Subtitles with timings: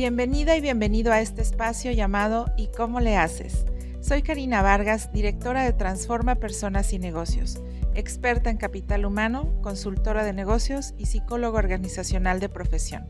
[0.00, 3.66] Bienvenida y bienvenido a este espacio llamado ¿Y cómo le haces?
[4.00, 7.60] Soy Karina Vargas, directora de Transforma Personas y Negocios,
[7.94, 13.06] experta en capital humano, consultora de negocios y psicólogo organizacional de profesión.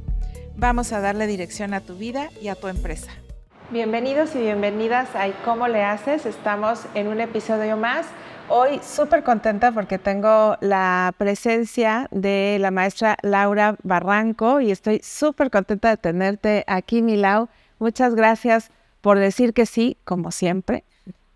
[0.57, 3.13] Vamos a darle dirección a tu vida y a tu empresa.
[3.71, 6.27] Bienvenidos y bienvenidas a ¿Y cómo le haces?
[6.27, 8.07] Estamos en un episodio más
[8.53, 15.53] Hoy súper contenta porque tengo la presencia de la maestra Laura Barranco y estoy súper
[15.53, 17.49] contenta de tenerte aquí, Milau.
[17.79, 18.73] Muchas gracias
[19.03, 20.83] por decir que sí, como siempre,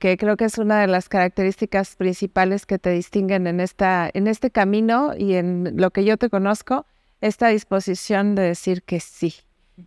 [0.00, 4.26] que creo que es una de las características principales que te distinguen en, esta, en
[4.26, 6.84] este camino y en lo que yo te conozco,
[7.20, 9.36] esta disposición de decir que sí.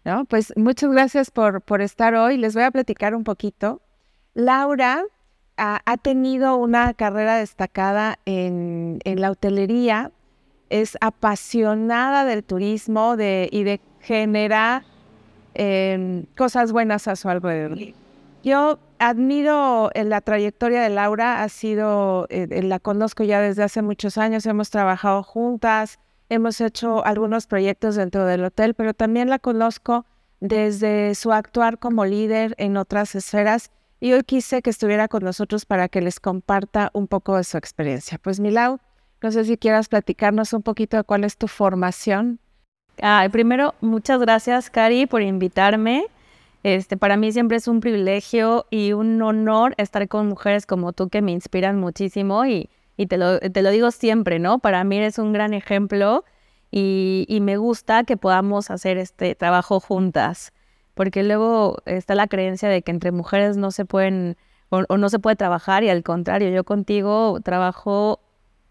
[0.05, 0.23] ¿no?
[0.23, 2.37] Pues muchas gracias por, por estar hoy.
[2.37, 3.81] Les voy a platicar un poquito.
[4.33, 5.03] Laura
[5.57, 10.11] ha, tenido una carrera destacada en, la hotelería,
[10.69, 14.83] es apasionada del turismo y de generar
[15.53, 17.77] em, cosas buenas a su alrededor.
[18.43, 23.81] Yo admiro en la trayectoria de Laura, ha sido, eh, la conozco ya desde hace
[23.81, 29.39] muchos años, hemos trabajado juntas, hemos hecho algunos proyectos dentro del hotel, pero también la
[29.39, 30.05] conozco
[30.39, 35.65] desde su actuar como líder en otras esferas y hoy quise que estuviera con nosotros
[35.65, 38.19] para que les comparta un poco de su experiencia.
[38.19, 38.79] Pues Milau,
[39.21, 42.39] no sé si quieras platicarnos un poquito de cuál es tu formación.
[43.31, 46.05] primero, muchas gracias, Cari, por invitarme.
[46.63, 51.09] Este, para mí siempre es un privilegio y un honor estar con mujeres como tú
[51.09, 52.69] que me inspiran muchísimo y,
[53.07, 54.59] te, lo, te, lo, digo siempre, ¿no?
[54.59, 56.25] Para mí eres un gran ejemplo
[56.71, 60.51] y, y me gusta que podamos hacer este trabajo juntas
[60.97, 64.35] porque luego está la creencia de que entre mujeres no se pueden
[64.69, 68.19] o, no se puede trabajar y al contrario, yo contigo trabajo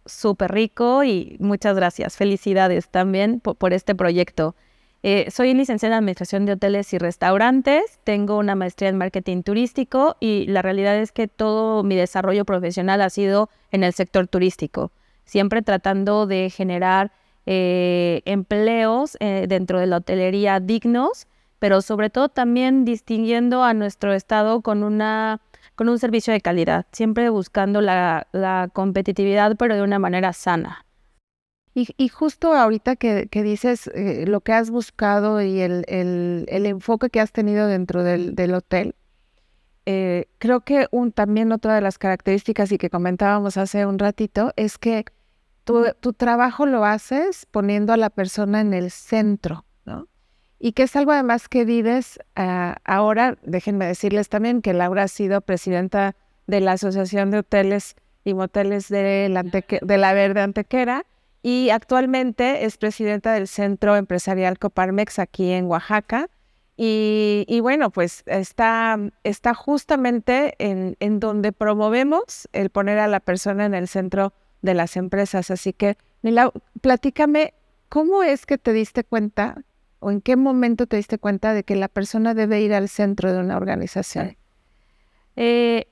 [0.05, 4.57] súper rico y muchas gracias, felicidades también por, este proyecto.
[5.05, 10.17] Eh, soy licenciada en Administración de Hoteles y Restaurantes, tengo una maestría en Marketing Turístico
[10.19, 14.91] y la realidad es que todo mi desarrollo profesional ha sido en el sector turístico,
[15.25, 17.13] siempre tratando de generar
[17.47, 21.29] eh, empleos eh, dentro de la hotelería dignos
[21.59, 25.41] pero sobre todo también distinguiendo a nuestro estado con una
[25.77, 28.27] con un servicio de calidad, siempre buscando la,
[28.73, 30.85] competitividad, pero de una manera sana.
[31.75, 35.85] Y, justo ahorita que, dices eh, lo que has buscado y el,
[36.49, 38.95] enfoque que has tenido dentro del, hotel,
[39.85, 44.55] eh, creo que un, también otra de las características y que comentábamos hace un ratito
[44.57, 45.05] es que
[45.65, 49.66] tu, tu trabajo lo haces poniendo a la persona en el centro
[50.59, 53.37] y que es algo además que vives ah, ahora.
[53.43, 58.89] Déjenme decirles también que Laura ha sido presidenta de la Asociación de Hoteles y Moteles
[58.89, 61.05] de la, de la Verde Antequera
[61.43, 66.29] y actualmente es presidenta del Centro Empresarial Coparmex aquí en Oaxaca.
[66.79, 73.65] Y, bueno, pues está, está justamente en, en, donde promovemos el poner a la persona
[73.65, 75.51] en el centro de las empresas.
[75.51, 76.53] Así que, Nila,
[76.83, 77.55] platícame,
[77.89, 79.63] ¿cómo es que te diste cuenta
[80.01, 83.33] o en qué momento te diste cuenta de que la persona debe ir al centro
[83.33, 84.37] de una organización?
[85.37, 85.87] Eh,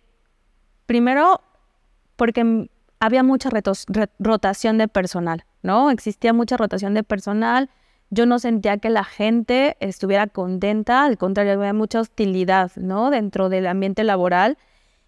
[0.87, 1.41] primero,
[2.17, 2.69] porque
[3.01, 3.51] había mucha
[4.19, 5.91] rotación de personal, ¿no?
[5.91, 7.71] Existía mucha rotación de personal.
[8.11, 13.11] Yo no sentía que la gente estuviera contenta, al contrario, había mucha hostilidad, ¿no?
[13.11, 14.57] Dentro del ambiente laboral.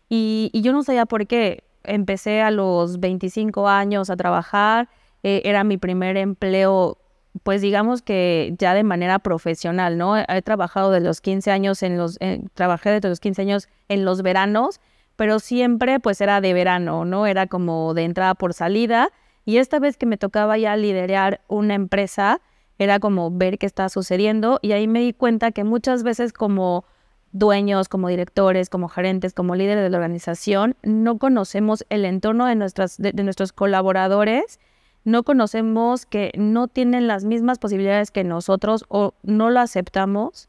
[0.08, 1.64] Y, yo no sabía por qué.
[1.84, 4.88] Empecé a los 25 años a trabajar,
[5.22, 6.98] eh, era mi primer empleo
[7.42, 10.16] pues digamos que ya de manera profesional, ¿no?
[10.16, 12.18] He trabajado de los 15 años en los,
[12.54, 14.80] trabajé desde los 15 años en los veranos,
[15.16, 17.26] pero siempre pues era de verano, ¿no?
[17.26, 19.10] Era como de entrada por salida.
[19.44, 22.40] Y esta vez que me tocaba ya liderar una empresa,
[22.78, 26.84] era como ver qué estaba sucediendo y ahí me di cuenta que muchas veces como
[27.32, 32.54] dueños, como directores, como gerentes, como líderes de la organización, no conocemos el entorno de,
[32.54, 34.58] nuestras, de nuestros colaboradores
[35.06, 40.48] no conocemos, que no tienen las mismas posibilidades que nosotros o no lo aceptamos.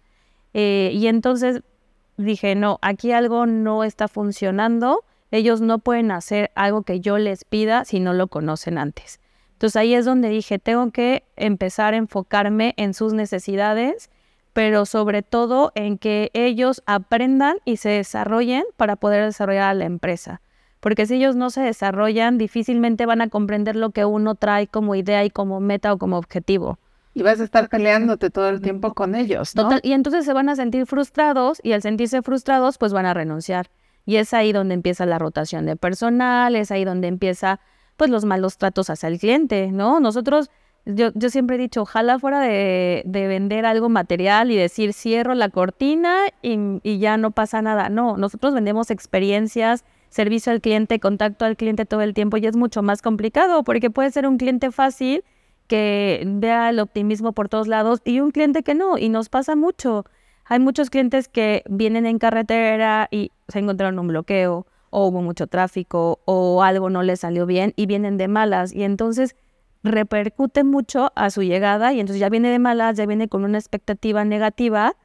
[0.56, 1.62] Eh, y entonces
[2.18, 5.06] dije, no, aquí algo no está funcionando.
[5.30, 9.20] Ellos no pueden hacer algo que yo les pida si no lo conocen antes.
[9.54, 14.10] Entonces ahí es donde dije, tengo que empezar a enfocarme en sus necesidades,
[14.54, 19.86] pero sobre todo en que ellos aprendan y se desarrollen para poder desarrollar a la
[19.86, 20.42] empresa
[20.88, 24.96] porque si ellos no se desarrollan, difícilmente van a comprender lo que uno trae como
[24.96, 26.80] idea y como meta o como objetivo.
[27.14, 29.70] Y vas a estar peleándote todo el tiempo con ellos, ¿no?
[29.84, 33.68] y entonces se van a sentir frustrados y al sentirse frustrados, pues van a renunciar.
[34.06, 37.60] Y es ahí donde empieza la rotación de personal, es ahí donde empieza
[37.98, 40.00] pues los malos tratos hacia el cliente, ¿no?
[40.00, 40.50] Nosotros
[40.86, 45.34] yo, yo siempre he dicho, ojalá fuera de, de vender algo material y decir, cierro
[45.34, 47.90] la cortina y, y ya no pasa nada.
[47.90, 52.56] No, nosotros vendemos experiencias, servicio al cliente, contacto al cliente todo el tiempo y es
[52.56, 55.24] mucho más complicado porque puede ser un cliente fácil
[55.68, 59.56] que vea el optimismo por todos lados y un cliente que no, y nos pasa
[59.56, 60.06] mucho.
[60.46, 65.48] Hay muchos clientes que vienen en carretera y se encontraron un bloqueo o hubo mucho
[65.48, 69.36] tráfico o algo no les salió bien y vienen de malas y entonces
[69.84, 73.58] repercute mucho a su llegada y entonces ya viene de malas, ya viene con una
[73.58, 74.96] expectativa negativa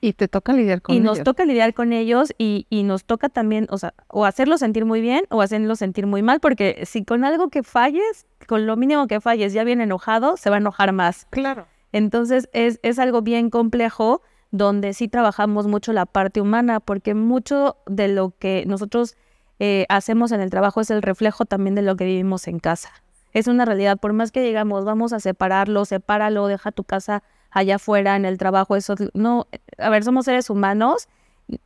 [0.00, 1.18] y te toca lidiar con y ellos.
[1.18, 4.84] nos toca lidiar con ellos y, y nos toca también, o sea, o hacerlos sentir
[4.84, 8.76] muy bien o hacerlos sentir muy mal, porque si con algo que falles, con lo
[8.76, 11.26] mínimo que falles, ya viene enojado, se va a enojar más.
[11.30, 11.66] Claro.
[11.92, 17.76] Entonces es, es algo bien complejo donde sí trabajamos mucho la parte humana, porque mucho
[17.86, 19.16] de lo que nosotros
[19.58, 22.90] eh, hacemos en el trabajo es el reflejo también de lo que vivimos en casa.
[23.32, 27.76] Es una realidad, por más que digamos, vamos a separarlo, sepáralo, deja tu casa allá
[27.76, 29.46] afuera en el trabajo, eso no,
[29.78, 31.08] a ver, somos seres humanos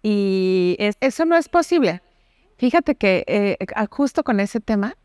[0.03, 0.97] y es...
[1.01, 2.03] Eso no es posible.
[2.57, 3.59] Fíjate que eh,
[3.91, 4.97] justo con ese tema,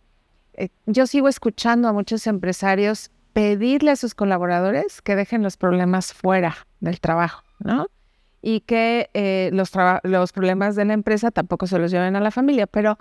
[0.54, 6.14] eh, yo sigo escuchando a muchos empresarios pedirle a sus colaboradores que dejen los problemas
[6.14, 7.88] fuera del trabajo, ¿no?
[8.42, 9.72] Y que eh, los,
[10.04, 12.98] los problemas de la empresa tampoco se los lleven a la familia, pero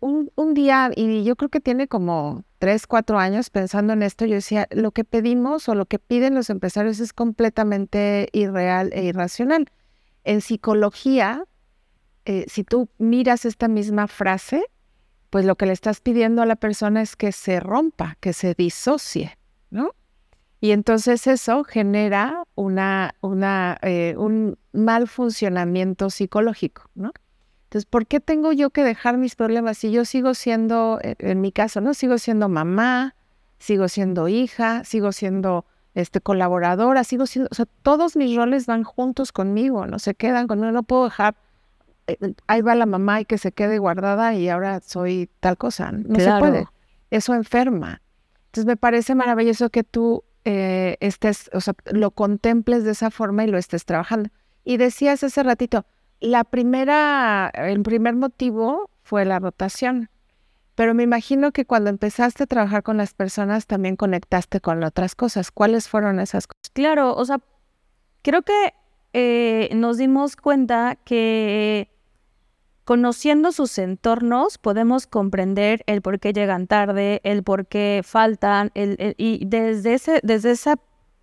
[0.00, 4.24] un, un, día, y yo creo que tiene como tres, cuatro años pensando en esto,
[4.24, 9.04] yo decía, lo que pedimos o lo que piden los empresarios es completamente irreal e
[9.04, 9.70] irracional.
[10.24, 11.44] En psicología,
[12.24, 14.66] eh, si tú miras esta misma frase,
[15.30, 18.54] pues lo que le estás pidiendo a la persona es que se rompa, que se
[18.54, 19.38] disocie,
[19.70, 19.94] ¿no?
[20.60, 27.12] Y entonces eso genera una, una, eh, un mal funcionamiento psicológico, ¿no?
[27.70, 31.40] Entonces, ¿por qué tengo yo que dejar mis problemas si yo sigo siendo, eh, en
[31.40, 31.94] mi caso, ¿no?
[31.94, 33.14] Sigo siendo mamá,
[33.60, 35.64] sigo siendo hija, sigo siendo
[35.94, 40.48] este, colaboradora, sigo siendo, o sea, todos mis roles van juntos conmigo, no se quedan
[40.48, 41.36] conmigo, no puedo dejar,
[42.08, 42.16] eh,
[42.48, 46.18] ahí va la mamá y que se quede guardada y ahora soy tal cosa, no
[46.18, 46.66] se puede,
[47.12, 48.02] eso enferma.
[48.46, 53.44] Entonces me parece maravilloso que tú eh, estés, o sea, lo contemples de esa forma
[53.44, 54.28] y lo estés trabajando.
[54.64, 55.86] Y decías hace ratito,
[56.20, 60.10] la primera, el primer motivo fue la rotación,
[60.74, 65.14] pero me imagino que cuando empezaste a trabajar con las personas también conectaste con otras
[65.14, 65.50] cosas.
[65.50, 66.70] ¿Cuáles fueron esas cosas?
[66.72, 67.40] Claro, o sea,
[68.22, 68.72] creo que
[69.12, 71.90] eh, nos dimos cuenta que
[72.84, 79.14] conociendo sus entornos podemos comprender el por qué llegan tarde, el por qué faltan, el,
[79.16, 80.76] y desde ese, desde esa,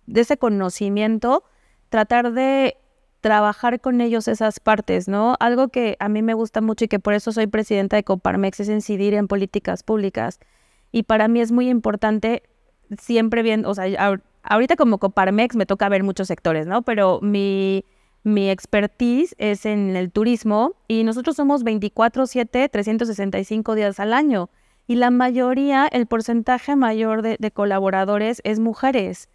[0.06, 1.44] ese conocimiento
[1.88, 2.76] tratar de
[3.20, 5.36] trabajar con ellos esas partes, ¿no?
[5.40, 8.60] Algo que a mí me gusta mucho y que por eso soy presidenta de Coparmex
[8.60, 10.38] es incidir en políticas públicas.
[10.92, 12.42] Y para mí es muy importante
[12.98, 16.82] siempre bien, o sea, ahorita como Coparmex me toca ver muchos sectores, ¿no?
[16.82, 17.84] Pero mi,
[18.22, 24.48] mi expertise es en el turismo y nosotros somos 24/7, 365 días al año.
[24.86, 29.28] Y la mayoría, el porcentaje mayor de colaboradores es mujeres.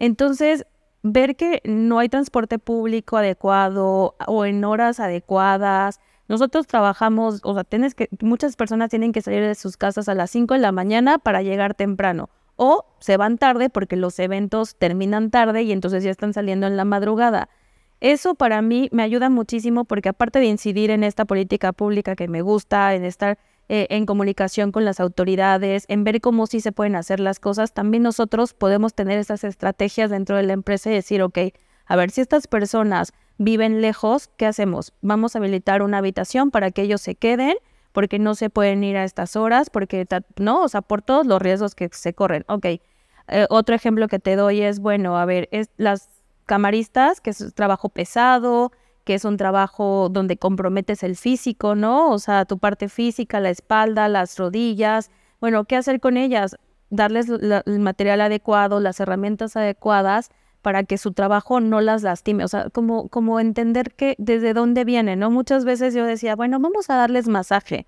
[0.00, 0.66] Entonces,
[1.12, 6.00] ver que no hay transporte público adecuado o en horas adecuadas.
[6.28, 10.14] Nosotros trabajamos, o sea, tienes que, muchas personas tienen que salir de sus casas a
[10.14, 12.28] las 5 de la mañana para llegar temprano.
[12.56, 16.76] O se van tarde porque los eventos terminan tarde y entonces ya están saliendo en
[16.76, 17.48] la madrugada.
[18.00, 22.28] Eso para mí me ayuda muchísimo porque aparte de incidir en esta política pública que
[22.28, 26.72] me gusta, en estar eh, en comunicación con las autoridades, en ver cómo sí se
[26.72, 30.94] pueden hacer las cosas, también nosotros podemos tener esas estrategias dentro de la empresa y
[30.94, 31.38] decir, ok,
[31.86, 34.92] a ver, si estas personas viven lejos, ¿qué hacemos?
[35.02, 37.56] Vamos a habilitar una habitación para que ellos se queden,
[37.92, 40.06] porque no se pueden ir a estas horas, porque,
[40.38, 42.44] no, o sea, por todos los riesgos que se corren.
[42.48, 46.08] Ok, eh, otro ejemplo que te doy es, bueno, a ver, es las
[46.44, 48.72] camaristas, que es trabajo pesado,
[49.06, 52.10] que es un trabajo donde comprometes el físico, ¿no?
[52.10, 55.12] O sea, tu parte física, la espalda, las rodillas.
[55.40, 56.56] Bueno, ¿qué hacer con ellas?
[56.90, 62.42] Darles el material adecuado, las herramientas adecuadas para que su trabajo no las lastime.
[62.42, 65.30] O sea, como, como entender que desde dónde viene, ¿no?
[65.30, 67.86] Muchas veces yo decía, bueno, vamos a darles masaje.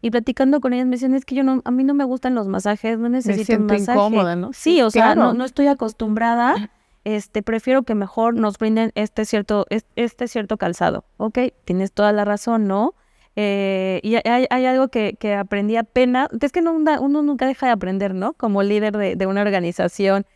[0.00, 2.36] Y platicando con ellas me decían, es que yo no, a mí no me gustan
[2.36, 3.98] los masajes, no necesito un masaje.
[3.98, 4.52] incómoda, ¿no?
[4.52, 6.70] Sí, o sea, no, no estoy acostumbrada
[7.04, 9.66] este, prefiero que mejor nos brinden este cierto,
[9.96, 11.04] este cierto calzado.
[11.16, 12.94] Ok, tienes toda la razón, ¿no?
[13.34, 18.14] Eh, y hay, algo que, aprendí apenas, es que no, uno nunca deja de aprender,
[18.14, 18.34] ¿no?
[18.34, 20.26] Como líder de, una organización,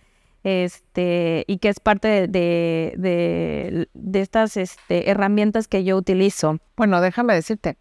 [0.45, 6.59] este, y que es parte de, estas este, herramientas que yo utilizo.
[6.77, 7.77] Bueno, déjame decirte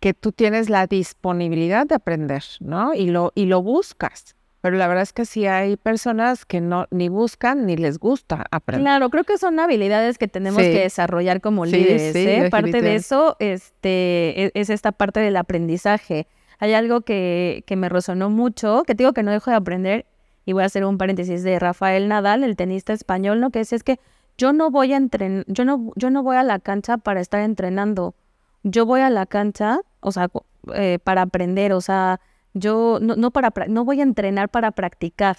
[0.00, 2.94] que tú tienes la disponibilidad de aprender, ¿no?
[2.94, 4.34] Y lo, y lo buscas.
[4.60, 8.44] Pero la verdad es que sí hay personas que no ni buscan ni les gusta
[8.50, 8.84] aprender.
[8.84, 12.14] Claro, creo que son habilidades que tenemos que desarrollar como líderes.
[12.14, 12.48] ¿eh?
[12.50, 16.26] Parte de eso este, e, es, esta parte del aprendizaje.
[16.58, 20.06] Hay algo que, que me resonó mucho, que digo que no dejo de aprender,
[20.44, 23.50] y voy a hacer un paréntesis de Rafael Nadal, el tenista español, ¿no?
[23.50, 23.98] Que decía es que
[24.36, 27.40] yo no voy a entrenar, yo no, yo no voy a la cancha para estar
[27.40, 28.14] entrenando.
[28.62, 30.28] Yo voy a la cancha, o sea,
[30.74, 32.20] eh, para aprender, o sea,
[32.54, 35.36] yo no, no, para, no voy a entrenar para practicar,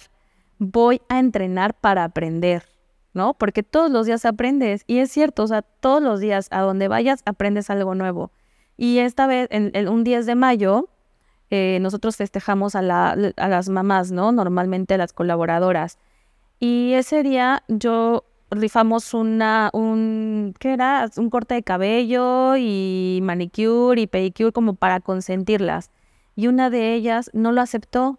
[0.58, 2.64] voy a entrenar para aprender,
[3.14, 3.34] ¿no?
[3.34, 6.88] Porque todos los días aprendes, y es cierto, o sea, todos los días a donde
[6.88, 8.30] vayas aprendes algo nuevo.
[8.76, 10.88] Y esta vez, en, un 10 de mayo,
[11.50, 14.32] eh, nosotros festejamos a, a las mamás, ¿no?
[14.32, 15.98] Normalmente a las colaboradoras.
[16.58, 21.10] Y ese día yo rifamos una, un, ¿qué era?
[21.16, 25.90] Un corte de cabello y manicure y pedicure como para consentirlas
[26.34, 28.18] y una de ellas no lo aceptó.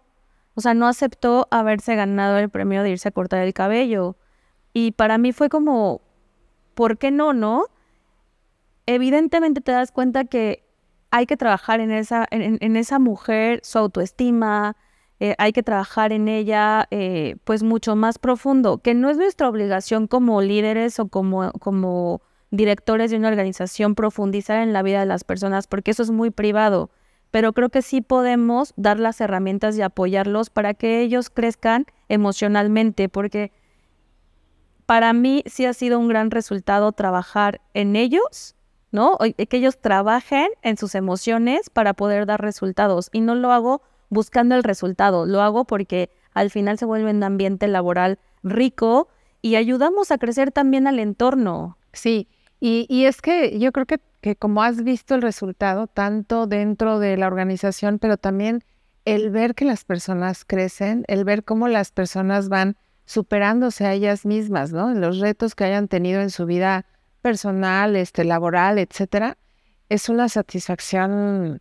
[0.54, 4.16] O sea, no aceptó haberse ganado el premio de irse a cortar el cabello.
[4.72, 6.00] Y para mí fue como,
[6.74, 7.66] ¿por qué no, no?
[8.86, 10.64] Evidentemente te das cuenta que
[11.10, 14.76] hay que trabajar en esa, en, esa mujer, su autoestima,
[15.20, 19.48] eh, hay que trabajar en ella eh, pues mucho más profundo, que no es nuestra
[19.48, 25.06] obligación como líderes o como, como directores de una organización profundizar en la vida de
[25.06, 26.90] las personas, porque eso es muy privado
[27.34, 33.08] pero creo que sí podemos dar las herramientas y apoyarlos para que ellos crezcan emocionalmente,
[33.08, 33.50] porque
[34.86, 38.54] para mí sí ha sido un gran resultado trabajar en ellos,
[38.92, 39.18] ¿no?
[39.18, 43.10] Que ellos trabajen en sus emociones para poder dar resultados.
[43.12, 47.24] Y no lo hago buscando el resultado, lo hago porque al final se vuelve un
[47.24, 49.08] ambiente laboral rico
[49.42, 51.78] y ayudamos a crecer también al entorno.
[51.92, 52.28] Sí,
[52.60, 56.98] y, y es que yo creo que que como has visto el resultado, tanto dentro
[56.98, 58.64] de la organización, pero también
[59.04, 64.24] el ver que las personas crecen, el ver cómo las personas van superándose a ellas
[64.24, 64.94] mismas, ¿no?
[64.94, 66.86] Los retos que hayan tenido en su vida
[67.20, 69.36] personal, este, laboral, etcétera,
[69.90, 71.60] es una satisfacción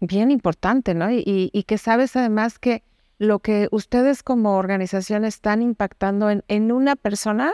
[0.00, 1.12] bien importante, ¿no?
[1.12, 2.82] Y, y, que sabes además que
[3.18, 7.52] lo que ustedes como organización están impactando en, en una persona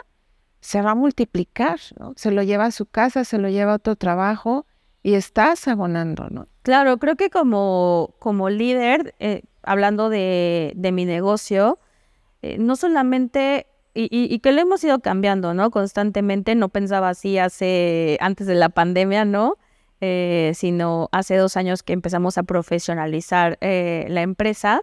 [0.63, 2.15] se va a multiplicar, ¿no?
[2.17, 4.65] Se lo lleva a su casa, se lo lleva a otro trabajo
[5.03, 6.47] y estás abonando, ¿no?
[6.63, 11.81] Claro, creo que como, como líder, eh, hablando de, de, mi negocio,
[12.43, 15.73] eh, no solamente, y, y, que lo hemos ido cambiando, ¿no?
[15.73, 19.59] Constantemente, no pensaba así hace, antes de la pandemia, ¿no?
[20.01, 24.83] Eh, sino hace dos años que empezamos a profesionalizar la empresa,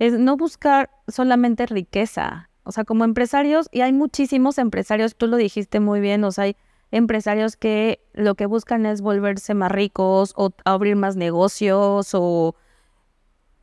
[0.00, 5.36] es no buscar solamente riqueza, o sea, como empresarios, y hay muchísimos empresarios, tú lo
[5.36, 6.56] dijiste muy bien, o sea, hay
[6.90, 12.54] empresarios que lo que buscan es volverse más ricos o abrir más negocios o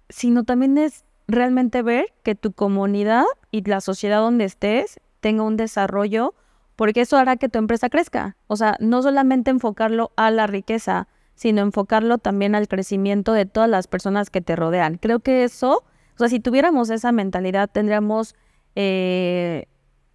[0.10, 5.58] sino también es realmente ver que tu comunidad y la sociedad donde estés tenga un
[5.58, 6.34] desarrollo
[6.76, 8.36] porque eso hará que tu empresa crezca.
[8.48, 13.70] O sea, no solamente enfocarlo a la riqueza, sino enfocarlo también al crecimiento de todas
[13.70, 14.98] las personas que te rodean.
[14.98, 15.84] Creo que eso,
[16.16, 18.34] o sea, si tuviéramos esa mentalidad, tendríamos
[18.82, 19.66] eh,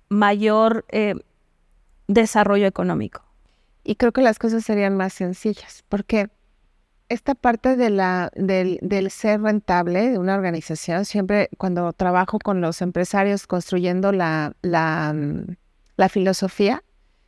[0.09, 1.17] mayor eh,
[2.09, 3.23] desarrollo económico.
[3.85, 6.31] Y creo que las cosas serían más sencillas, porque
[7.11, 8.01] esta parte del,
[8.35, 15.13] del, ser rentable de una organización, siempre cuando trabajo con los empresarios construyendo la, la,
[15.15, 15.57] mm,
[15.99, 16.83] la filosofía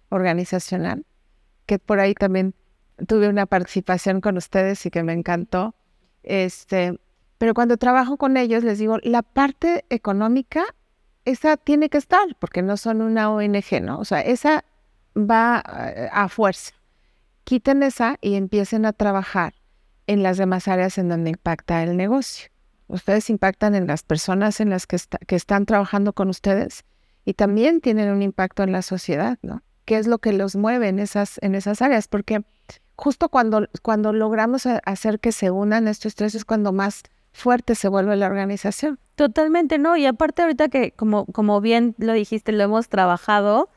[0.09, 1.05] organizacional,
[1.66, 2.55] que por ahí también
[3.07, 5.75] tuve una participación con ustedes y que me encantó.
[6.23, 6.99] Este,
[7.37, 10.64] pero cuando trabajo con ellos, les digo, la parte económica
[11.26, 13.99] esa tiene que estar, porque no son una ONG, ¿no?
[13.99, 14.64] O sea, esa
[15.14, 15.62] va
[15.95, 16.73] eh, a fuerza.
[17.45, 19.54] Quiten esa y empiecen a trabajar
[20.06, 22.49] en las demás áreas en donde impacta el negocio.
[22.87, 26.85] Ustedes impactan en las personas en las que, que están trabajando con ustedes
[27.25, 29.62] y también tienen un impacto en la sociedad, ¿no?
[29.85, 32.06] ¿Qué es lo que los mueve en esas, en esas áreas?
[32.06, 32.45] Porque
[32.95, 37.02] justo cuando, cuando logramos hacer que se unan estos tres es cuando más
[37.33, 39.00] fuerte se vuelve la organización.
[39.17, 39.97] Totalmente, ¿no?
[39.97, 43.69] Y aparte ahorita que, como, como bien lo dijiste, lo hemos trabajado,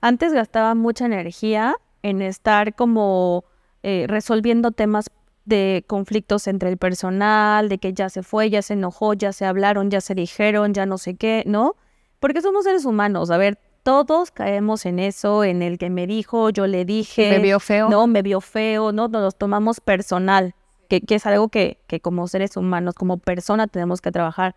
[0.00, 3.44] antes gastaba mucha energía en estar como
[3.82, 5.10] eh, resolviendo temas
[5.44, 9.46] de conflictos entre el personal, de que ya se fue, ya se enojó, ya se
[9.46, 11.76] hablaron, ya se dijeron, ya no sé qué, ¿no?
[12.18, 16.50] Porque somos seres humanos, a ver, todos caemos en eso, en el que me dijo,
[16.50, 17.30] yo le dije.
[17.30, 17.88] Me vio feo.
[17.88, 20.54] No, me vio feo, no, nos tomamos personal
[20.88, 24.56] que, es algo que, como seres humanos, como persona, tenemos que trabajar.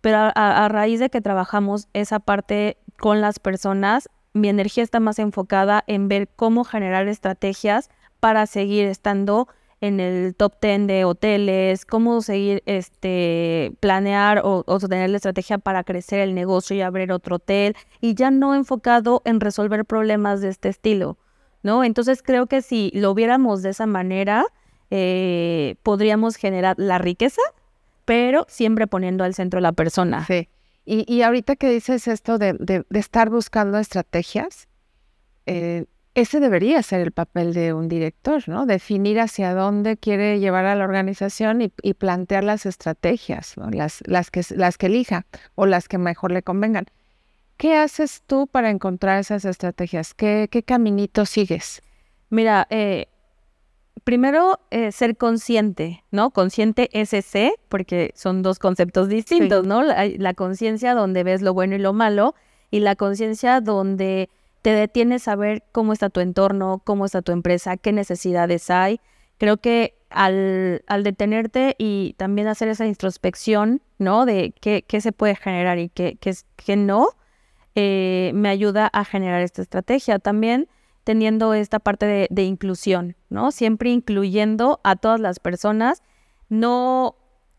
[0.00, 5.18] Pero a, raíz de que trabajamos esa parte con las personas, mi energía está más
[5.18, 9.48] enfocada en ver cómo generar estrategias para seguir estando
[9.82, 15.58] en el top 10 de hoteles, cómo seguir, este, planear o, o tener la estrategia
[15.58, 20.42] para crecer el negocio y abrir otro hotel, y ya no enfocado en resolver problemas
[20.42, 21.16] de este estilo,
[21.62, 21.82] ¿no?
[21.82, 24.44] Entonces creo que si lo viéramos de esa manera,
[24.90, 27.40] eh, podríamos generar la riqueza,
[28.10, 30.26] pero siempre poniendo al centro a la persona.
[30.26, 30.48] Sí.
[30.84, 34.66] Y, y ahorita que dices esto de, de, de estar buscando estrategias,
[35.46, 35.84] eh,
[36.16, 38.66] ese debería ser el papel de un director, ¿no?
[38.66, 43.70] Definir hacia dónde quiere llevar a la organización y, y plantear las estrategias, ¿no?
[43.70, 46.86] las, las, que, las que elija o las que mejor le convengan.
[47.58, 50.14] ¿Qué haces tú para encontrar esas estrategias?
[50.14, 51.80] ¿Qué, qué caminito sigues?
[52.28, 53.06] Mira, eh,
[54.10, 56.30] primero eh, ser consciente, ¿no?
[56.32, 59.68] Consciente SC, porque son dos conceptos distintos, Sí.
[59.68, 59.84] ¿no?
[59.84, 62.34] La, la conciencia donde ves lo bueno y lo malo
[62.72, 64.28] y la conciencia donde
[64.62, 68.98] te detienes a ver cómo está tu entorno, cómo está tu empresa, qué necesidades hay.
[69.38, 74.26] Creo que al, al detenerte y también hacer esa introspección, ¿no?
[74.26, 77.10] De qué, qué se puede generar y qué, qué, qué no,
[77.76, 80.18] eh, me ayuda a generar esta estrategia.
[80.18, 80.66] También
[81.04, 83.50] teniendo esta parte de, inclusión, ¿no?
[83.52, 86.02] Siempre incluyendo a todas las personas.
[86.48, 87.16] No,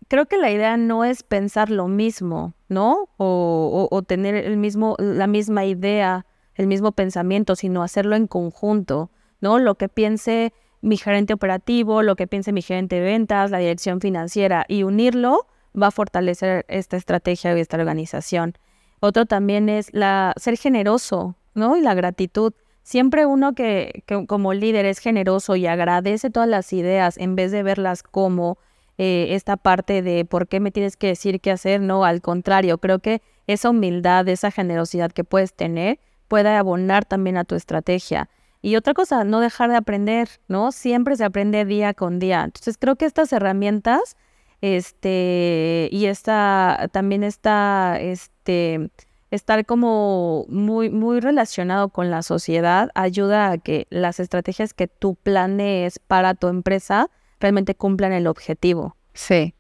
[0.08, 3.10] creo que la idea no es pensar lo mismo, ¿no?
[3.18, 8.28] O, o- o tener el mismo, la misma idea, el mismo pensamiento, sino hacerlo en
[8.28, 9.58] conjunto, ¿no?
[9.60, 14.02] Lo que piense mi gerente operativo, lo que piense mi gerente de ventas, la dirección
[14.02, 15.48] financiera y unirlo
[15.80, 18.58] va a fortalecer esta estrategia y esta organización.
[19.00, 21.78] Otro también es la ser generoso, ¿no?
[21.78, 22.54] Y la gratitud.
[22.84, 27.52] Siempre uno que, que como líder es generoso y agradece todas las ideas en vez
[27.52, 28.58] de verlas como
[29.04, 32.78] eh, esta parte de por qué me tienes que decir qué hacer, no, al contrario,
[32.78, 38.30] creo que esa humildad, esa generosidad que puedes tener puede abonar también a tu estrategia.
[38.62, 40.72] Y otra cosa, no dejar de aprender, ¿no?
[40.72, 42.44] Siempre se aprende día con día.
[42.44, 44.18] Entonces creo que estas herramientas,
[44.62, 48.92] este, y esta, también está, este,
[49.32, 55.16] estar como muy, muy relacionado con la sociedad ayuda a que las estrategias que tú
[55.16, 58.96] planees para tu empresa realmente cumplan el objetivo.
[59.14, 59.56] Sí.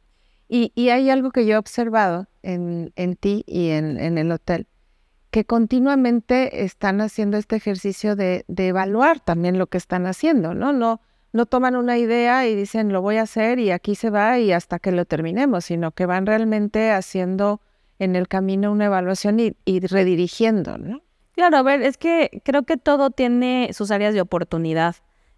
[0.49, 4.31] Y, y hay algo que yo he observado en, en ti y en, en el
[4.31, 4.67] hotel,
[5.31, 10.73] que continuamente están haciendo este ejercicio de, de evaluar también lo que están haciendo, ¿no?
[10.73, 10.99] No,
[11.31, 14.51] no toman una idea y dicen lo voy a hacer y aquí se va y
[14.51, 17.61] hasta que lo terminemos, sino que van realmente haciendo
[18.01, 19.55] en el camino una evaluación y,
[19.87, 21.01] redirigiendo, ¿no?
[21.33, 24.95] Claro, a ver, es que creo que todo tiene sus áreas de oportunidad.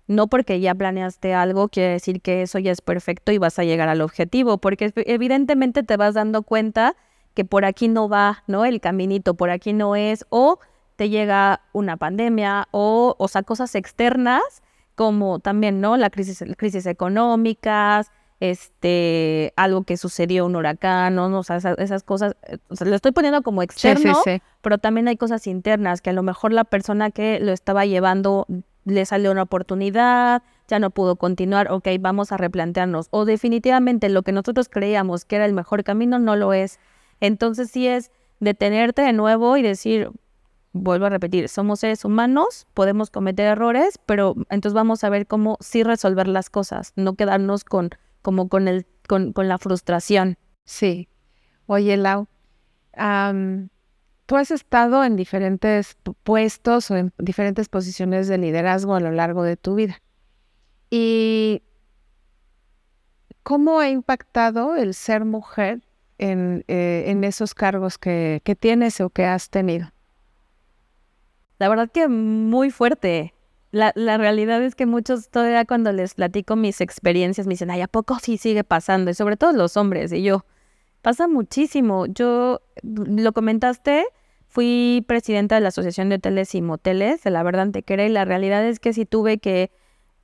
[0.08, 3.64] No porque ya planeaste algo quiere decir que eso ya es perfecto y vas a
[3.64, 6.96] llegar al objetivo, porque ev- evidentemente te vas dando cuenta
[7.34, 8.64] que por aquí no va, ¿no?
[8.64, 10.60] El caminito, por aquí no es, o
[10.96, 14.42] te llega una pandemia, o, o sea, cosas externas,
[14.96, 15.98] como también, ¿no?
[15.98, 18.12] La crisis, crisis económicas,
[18.44, 21.28] este, algo que sucedió, un huracán, ¿no?
[21.40, 24.42] O sea, esas, esas cosas, eh, o sea, lo estoy poniendo como externo, sí.
[24.62, 28.46] pero también hay cosas internas que a lo mejor la persona que lo estaba llevando
[28.84, 33.08] le salió una oportunidad, ya no pudo continuar, ok, vamos a replantearnos.
[33.12, 36.82] O definitivamente lo que nosotros creíamos que era el mejor camino no lo es.
[37.22, 40.12] Entonces sí es detenerte de nuevo y decir,
[40.74, 45.56] vuelvo a repetir, somos seres humanos, podemos cometer errores, pero entonces vamos a ver cómo
[45.62, 47.92] sí resolver las cosas, no quedarnos con
[48.24, 50.38] como con el con, con la frustración.
[50.66, 51.08] Sí.
[51.68, 52.28] Oye, Lau,
[54.26, 59.12] tú has estado en diferentes pu- puestos o en diferentes posiciones de liderazgo a lo
[59.12, 60.02] largo de tu vida.
[60.90, 61.62] ¿Y
[63.44, 65.82] cómo ha impactado el ser mujer
[66.18, 69.92] en, eh, en esos cargos que, que tienes o que has tenido?
[71.60, 73.34] La verdad que muy fuerte.
[73.74, 77.82] La, la realidad es que muchos todavía cuando les platico mis experiencias me dicen, ay,
[77.82, 79.10] ¿a poco sí sigue pasando?
[79.10, 80.14] Y sobre todo los hombres.
[80.14, 80.46] Y yo,
[81.04, 82.08] pasa muchísimo.
[82.08, 84.06] Yo, lo comentaste,
[84.48, 88.26] fui presidenta de la Asociación de Hoteles y Moteles de la verdad Antequera y la
[88.26, 89.70] realidad es que sí tuve que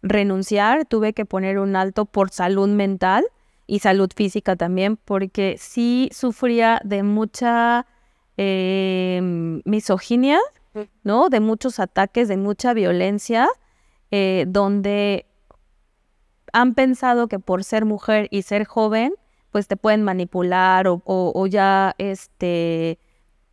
[0.01, 3.25] renunciar, tuve que poner un alto por salud mental
[3.67, 7.85] y salud física también, porque sí sufría de mucha
[8.37, 9.19] eh,
[9.65, 10.39] misoginia,
[11.03, 11.29] ¿no?
[11.29, 13.47] De muchos ataques, de mucha violencia,
[14.11, 15.25] eh, donde
[16.53, 19.13] han pensado que por ser mujer y ser joven,
[19.51, 22.99] pues te pueden manipular o, o- o ya este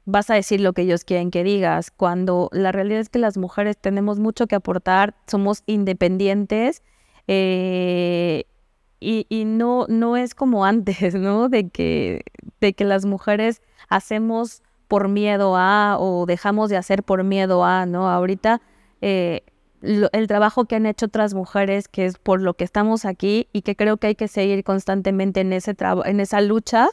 [0.07, 3.37] vas a decir lo que ellos quieren que digas, cuando la realidad es que las
[3.39, 6.83] mujeres tenemos mucho que aportar, somos independientes
[7.29, 8.45] eh,
[9.01, 11.49] y, y no, no es como antes, ¿no?
[11.49, 12.23] De que,
[12.61, 17.87] de que las mujeres hacemos por miedo a o dejamos de hacer por miedo a,
[17.87, 18.11] ¿no?
[18.11, 18.61] Ahorita
[19.01, 19.43] eh,
[19.83, 23.63] el trabajo que han hecho otras mujeres, que es por lo que estamos aquí y
[23.63, 26.89] que creo que hay que seguir constantemente en, ese en esa lucha,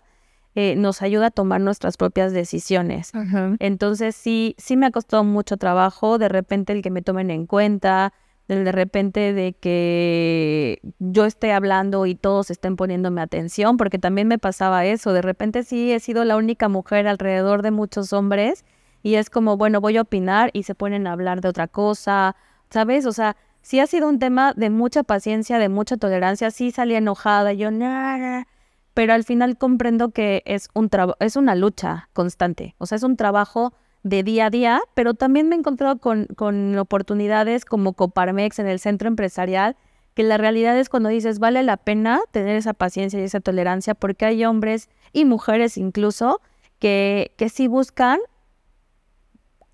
[0.55, 3.11] eh, nos ayuda a tomar nuestras propias decisiones.
[3.59, 7.47] Entonces sí, sí me ha costado mucho trabajo, de repente el que me tomen en
[7.47, 8.13] cuenta,
[8.47, 14.37] de repente de que yo esté hablando y todos estén poniéndome atención, porque también me
[14.37, 18.65] pasaba eso, de repente sí he sido la única mujer alrededor de muchos hombres
[19.01, 22.35] y es como, bueno, voy a opinar y se ponen a hablar de otra cosa,
[22.69, 23.05] ¿sabes?
[23.05, 26.95] O sea, sí ha sido un tema de mucha paciencia, de mucha tolerancia, sí salí
[26.95, 28.47] enojada, yo, nada,
[28.93, 33.15] pero al final comprendo que es, un es una lucha constante, o sea, es un
[33.15, 38.59] trabajo de día a día, pero también me he encontrado con, con oportunidades como Coparmex
[38.59, 39.75] en el centro empresarial,
[40.13, 43.95] que la realidad es cuando dices, vale la pena tener esa paciencia y esa tolerancia,
[43.95, 46.41] porque hay hombres y mujeres incluso
[46.79, 48.19] que, que sí buscan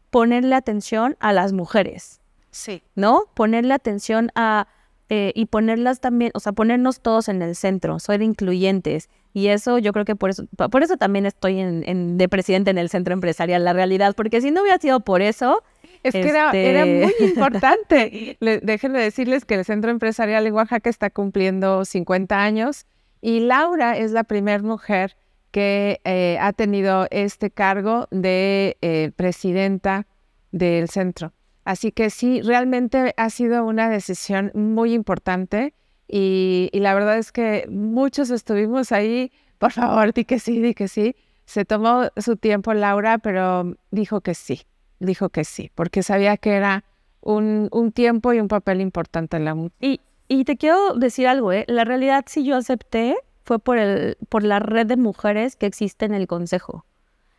[0.10, 2.22] ponerle atención a las mujeres.
[2.52, 2.82] Sí.
[2.96, 3.26] ¿No?
[3.34, 4.68] Ponerle atención a
[5.10, 9.10] eh, y ponerlas también, o sea, ponernos todos en el centro, ser incluyentes.
[9.34, 12.78] Y eso yo creo que por eso, por eso también estoy en, de presidente en
[12.78, 15.64] el centro empresarial, la realidad, porque si no hubiera sido por eso...
[16.02, 18.38] Es que era, era, este muy importante.
[18.40, 22.86] déjenme decirles que el centro empresarial en Oaxaca está cumpliendo 50 años
[23.22, 25.18] y Laura es la primera mujer
[25.52, 30.08] que eh, ha tenido este cargo de eh, presidenta
[30.52, 31.34] del centro.
[31.66, 35.74] Así que sí, realmente ha sido una decisión muy importante
[36.12, 40.88] y, la verdad es que muchos estuvimos ahí, por favor, di que sí, di que
[40.88, 41.16] sí.
[41.46, 44.64] Se tomó su tiempo Laura, pero dijo que sí,
[45.00, 46.84] dijo que sí, porque sabía que era
[47.22, 49.56] un, tiempo y un papel importante en la.
[49.80, 51.66] Y, y te quiero decir algo, ¿eh?
[51.68, 56.06] la realidad si yo acepté fue por, el, por la red de mujeres que existe
[56.06, 56.86] en el Consejo.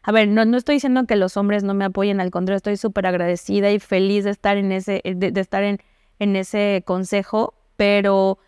[0.02, 2.76] A ver, no, no estoy diciendo que los hombres no me apoyen, al contrario, estoy
[2.76, 5.78] súper agradecida y feliz de estar en ese, de, estar en,
[6.18, 8.38] en ese consejo, pero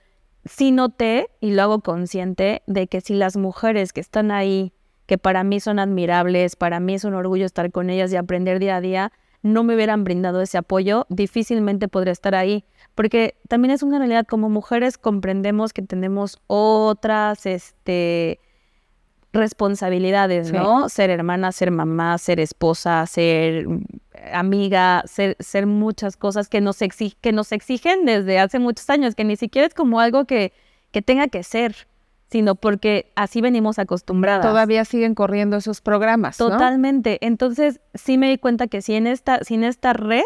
[0.45, 4.73] sí noté, y lo hago consciente, de que si las mujeres que están ahí,
[5.07, 8.59] que para mí son admirables, para mí es un orgullo estar con ellas y aprender
[8.59, 12.65] día a día, no me hubieran brindado ese apoyo, difícilmente podría estar ahí.
[12.95, 18.39] Porque también es una realidad, como mujeres comprendemos que tenemos otras, este,
[19.33, 20.89] responsabilidades, ¿no?
[20.89, 23.67] Ser hermana, ser mamá, ser esposa, ser
[24.33, 29.25] amiga, ser, ser muchas cosas que nos, que nos exigen desde hace muchos años, que
[29.25, 30.53] ni siquiera es como algo que,
[30.91, 31.75] que tenga que ser,
[32.31, 34.47] sino porque así venimos acostumbradas.
[34.47, 36.37] Todavía siguen corriendo esos programas.
[36.37, 37.19] Totalmente.
[37.21, 40.23] Entonces, sí me di cuenta que si en esta, sin esta red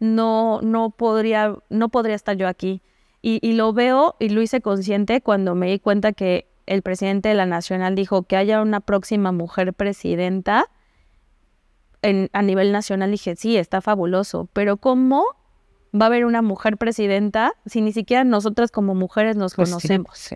[0.00, 2.82] no, no, podría, no podría estar yo aquí.
[3.22, 7.28] Y, y lo veo y lo hice consciente cuando me di cuenta que el presidente
[7.28, 10.66] de la Nacional dijo que haya una próxima mujer presidenta,
[12.02, 15.24] en, a nivel nacional dije, sí, está fabuloso, pero ¿cómo
[15.94, 20.30] va a haber una mujer presidenta si ni siquiera nosotras como mujeres nos pues conocemos?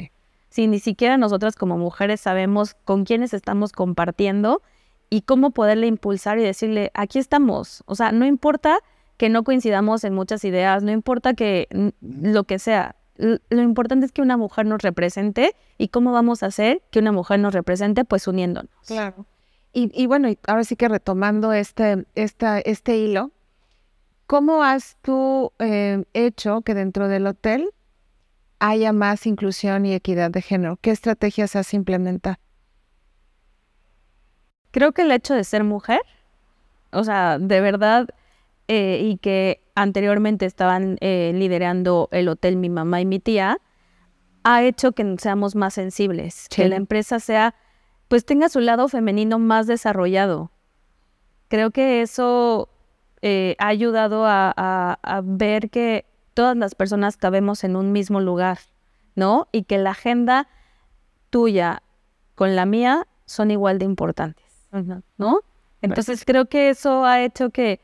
[0.48, 4.62] Si ni siquiera nosotras como mujeres sabemos con quiénes estamos compartiendo
[5.10, 7.82] y cómo poderle impulsar y decirle, aquí estamos.
[7.86, 8.78] O sea, no importa
[9.16, 14.12] que no coincidamos en muchas ideas, no importa que lo que sea, lo importante es
[14.12, 18.04] que una mujer nos represente y cómo vamos a hacer que una mujer nos represente,
[18.04, 18.72] pues uniéndonos.
[18.86, 19.26] Claro.
[19.76, 23.32] Y, bueno, ahora sí que retomando este, esta, este hilo,
[24.28, 27.70] ¿cómo has tú eh, hecho que dentro del hotel
[28.60, 30.78] haya más inclusión y equidad de género?
[30.80, 32.36] ¿Qué estrategias has implementado?
[34.70, 36.02] Creo que el hecho de ser mujer,
[36.92, 38.08] o sea, de verdad,
[38.68, 43.58] eh, y que anteriormente estaban eh, liderando el hotel mi mamá y mi tía,
[44.44, 47.56] ha hecho que seamos más sensibles, que la empresa sea,
[48.14, 50.52] pues tenga su lado femenino más desarrollado.
[51.48, 52.68] Creo que eso
[53.22, 58.60] eh, ha ayudado a, ver que todas las personas cabemos en un mismo lugar,
[59.16, 59.48] ¿no?
[59.50, 60.46] Y que la agenda
[61.30, 61.82] tuya
[62.36, 64.46] con la mía son igual de importantes,
[65.18, 65.40] ¿no?
[65.82, 67.80] Entonces creo que eso ha hecho que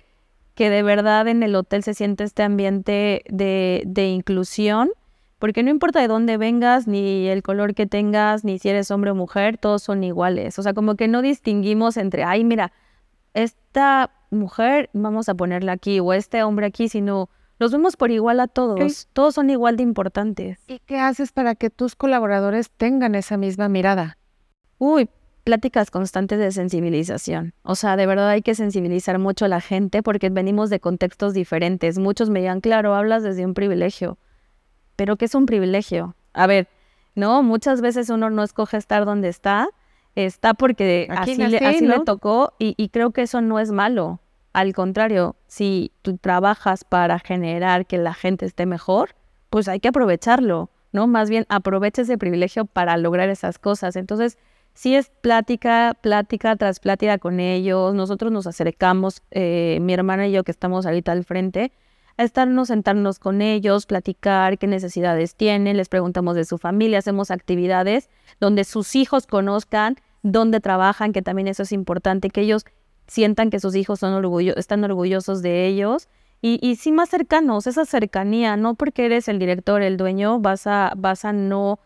[0.54, 4.92] que de verdad en el hotel se siente este ambiente de, de inclusión,
[5.40, 9.10] porque no importa de dónde vengas, ni el color que tengas, ni si eres hombre
[9.10, 10.58] o mujer, todos son iguales.
[10.58, 12.72] O sea, como que no distinguimos entre, ay, mira,
[13.32, 18.38] esta mujer vamos a ponerla aquí o este hombre aquí, sino los vemos por igual
[18.38, 19.08] a todos.
[19.14, 20.58] Todos son igual de importantes.
[20.68, 24.18] ¿Y qué haces para que tus colaboradores tengan esa misma mirada?
[24.76, 25.08] Uy,
[25.44, 27.54] pláticas constantes de sensibilización.
[27.62, 31.32] O sea, de verdad hay que sensibilizar mucho a la gente porque venimos de contextos
[31.32, 31.98] diferentes.
[31.98, 34.18] Muchos me digan, claro, hablas desde un privilegio.
[35.00, 36.14] Pero ¿qué es un privilegio?
[36.34, 36.68] A ver,
[37.14, 39.70] no, muchas veces uno no escoge estar donde está,
[40.14, 44.20] está porque así, le, así le tocó y, creo que eso no es malo.
[44.52, 49.14] Al contrario, si tú trabajas para generar que la gente esté mejor,
[49.48, 51.06] pues hay que aprovecharlo, ¿no?
[51.06, 53.96] Más bien aprovecha ese privilegio para lograr esas cosas.
[53.96, 54.36] Entonces,
[54.74, 57.94] si es plática, plática tras plática con ellos.
[57.94, 61.72] Nosotros nos acercamos, eh, mi hermana y yo que estamos ahorita al frente,
[62.16, 67.30] a estarnos, sentarnos con ellos, platicar qué necesidades tienen, les preguntamos de su familia, hacemos
[67.30, 68.08] actividades
[68.40, 72.64] donde sus hijos conozcan dónde trabajan, que también eso es importante, que ellos
[73.06, 76.08] sientan que sus hijos son orgullo están orgullosos de ellos
[76.42, 80.66] y, y sí más cercanos, esa cercanía, no porque eres el director, el dueño, vas
[80.66, 81.80] a, vas a no,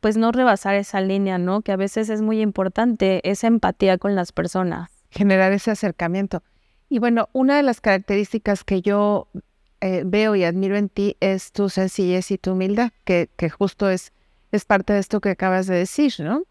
[0.00, 1.62] pues no rebasar esa línea, ¿no?
[1.62, 4.90] Que a veces es muy importante, esa empatía con las personas.
[5.10, 6.42] Generar ese acercamiento.
[6.88, 9.28] Y bueno, una de las características que yo
[9.86, 13.88] eh, veo y admiro en ti es tu sencillez y tu humildad, que, que justo
[13.88, 14.12] es,
[14.52, 16.42] es parte de esto que acabas de decir, ¿no?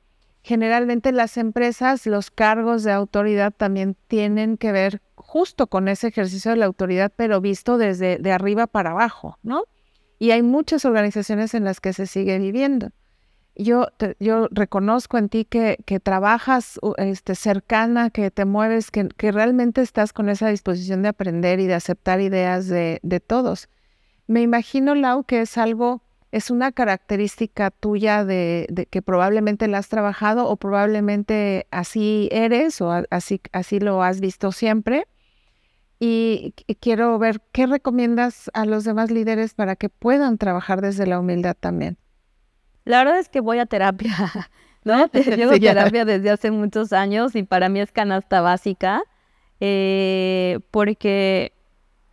[0.41, 6.52] Generalmente las empresas, los cargos de autoridad también tienen que ver justo con ese ejercicio
[6.52, 9.63] de la autoridad, pero visto desde de arriba para abajo, ¿no?
[10.19, 12.91] Y hay muchas organizaciones en las que se sigue viviendo.
[13.57, 13.87] Yo,
[14.19, 20.27] yo reconozco en ti que, trabajas este, cercana, que te mueves, que, realmente estás con
[20.29, 23.69] esa disposición de aprender y de aceptar ideas de, todos.
[24.27, 29.87] Me imagino, Lau, que es algo, es una característica tuya de, que probablemente la has
[29.87, 35.07] trabajado o probablemente así eres o así, así lo has visto siempre.
[35.97, 41.19] Y quiero ver qué recomiendas a los demás líderes para que puedan trabajar desde la
[41.21, 41.97] humildad también.
[42.86, 44.15] La verdad es que voy a terapia,
[44.84, 45.08] ¿no?
[45.13, 49.04] Llevo sí, terapia desde hace muchos años y para mí es canasta básica,
[49.60, 51.52] eh, porque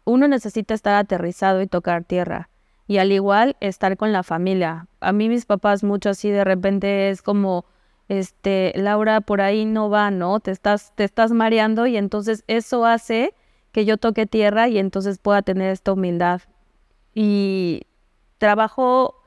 [0.04, 2.48] uno necesita estar aterrizado y tocar tierra.
[2.88, 4.88] Y al igual estar con la familia.
[5.00, 7.64] A mí mis papás mucho así de repente es como,
[8.08, 10.40] este, Laura, por ahí no va, ¿no?
[10.40, 13.34] Te estás, te estás mareando y entonces eso hace
[13.70, 16.42] que yo toque tierra y entonces pueda tener esta humildad.
[17.14, 17.82] Y
[18.38, 19.21] trabajo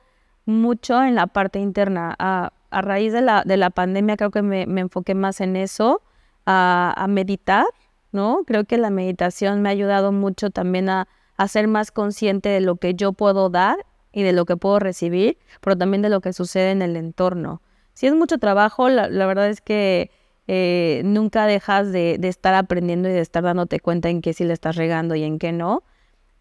[0.46, 2.14] mucho en la parte interna.
[2.18, 5.56] A, a raíz de la, de la pandemia creo que me, me enfoqué más en
[5.56, 6.02] eso,
[6.46, 7.66] a, a, meditar,
[8.12, 8.44] ¿no?
[8.46, 12.60] Creo que la meditación me ha ayudado mucho también a, a, ser más consciente de
[12.60, 13.76] lo que yo puedo dar
[14.12, 17.60] y de lo que puedo recibir, pero también de lo que sucede en el entorno.
[17.94, 20.10] Si es mucho trabajo, la, la verdad es que
[20.46, 24.44] eh, nunca dejas de, de, estar aprendiendo y de estar dándote cuenta en qué sí
[24.44, 25.82] le estás regando y en qué no,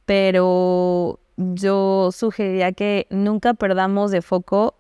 [0.06, 4.76] pero yo sugeriría que nunca perdamos de foco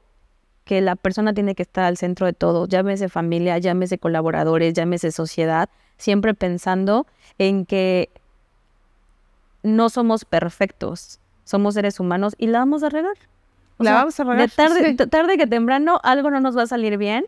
[0.64, 5.12] que la persona tiene que estar al centro de todo, llámese familia, llámese colaboradores, llámese
[5.12, 7.06] sociedad, siempre pensando
[7.38, 8.10] en que
[9.62, 13.16] no somos perfectos, somos seres humanos y la vamos a regar.
[13.78, 14.50] O la sea, vamos a regar.
[14.50, 15.08] De tarde, sí.
[15.08, 17.26] tarde que temprano algo no nos va a salir bien.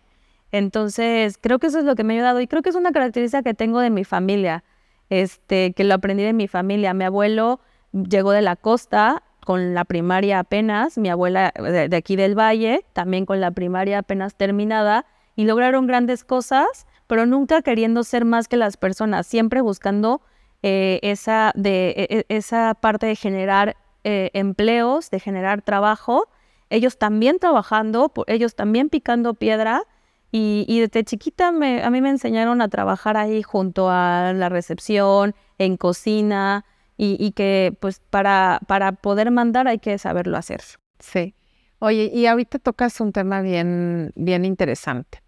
[0.52, 2.92] Entonces, creo que eso es lo que me ha ayudado y creo que es una
[2.92, 4.64] característica que tengo de mi familia,
[5.10, 6.94] este, que lo aprendí de mi familia.
[6.94, 7.60] Mi abuelo
[7.92, 13.26] llegó de la costa con la primaria apenas, mi abuela de, aquí del valle, también
[13.26, 15.06] con la primaria apenas terminada,
[15.38, 20.22] y lograron grandes cosas, pero nunca queriendo ser más que las personas, siempre buscando
[20.64, 26.28] eh, esa, de, e, e, esa parte de generar eh, empleos, de generar trabajo,
[26.70, 29.84] ellos también trabajando, ellos también picando piedra,
[30.30, 34.50] y, y desde chiquita me, a mí me enseñaron a trabajar ahí junto a la
[34.50, 36.66] recepción, en cocina,
[36.98, 40.62] y, y, que pues para, para poder mandar hay que saberlo hacer.
[41.00, 41.36] Sí.
[41.80, 45.22] Oye, y ahorita tocas un tema bien, bien interesante.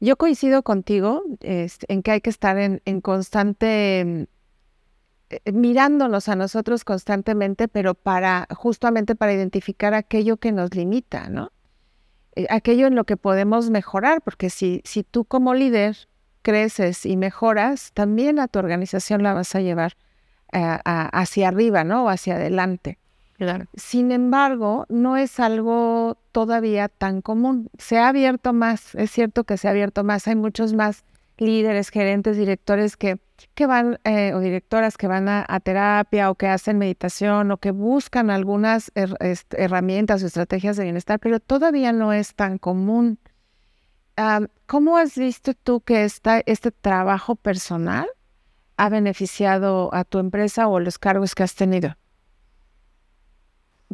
[0.00, 4.28] Yo coincido contigo este, en que hay que estar en, en constante,
[5.30, 11.52] eh, mirándonos a nosotros constantemente, pero para, justamente para identificar aquello que nos limita, ¿no?
[12.34, 16.08] Eh, aquello en lo que podemos mejorar, porque si, si tú como líder
[16.42, 19.96] creces y mejoras, también a tu organización la vas a llevar
[20.52, 22.04] a, hacia arriba, ¿no?
[22.04, 22.98] O hacia adelante.
[23.38, 23.66] Claro.
[23.76, 27.70] Sin embargo, no es algo todavía tan común.
[27.78, 30.26] Se ha abierto más, es cierto que se ha abierto más.
[30.26, 31.04] Hay muchos más
[31.36, 33.20] líderes, gerentes, directores que,
[33.54, 37.58] que van, eh, o directoras que van a, a, terapia o que hacen meditación o
[37.58, 39.16] que buscan algunas her
[39.50, 43.20] herramientas o estrategias de bienestar, pero todavía no es tan común.
[44.16, 48.08] Um, ¿Cómo has visto tú que esta, este trabajo personal
[48.78, 51.96] ha beneficiado a tu empresa o los cargos que has tenido?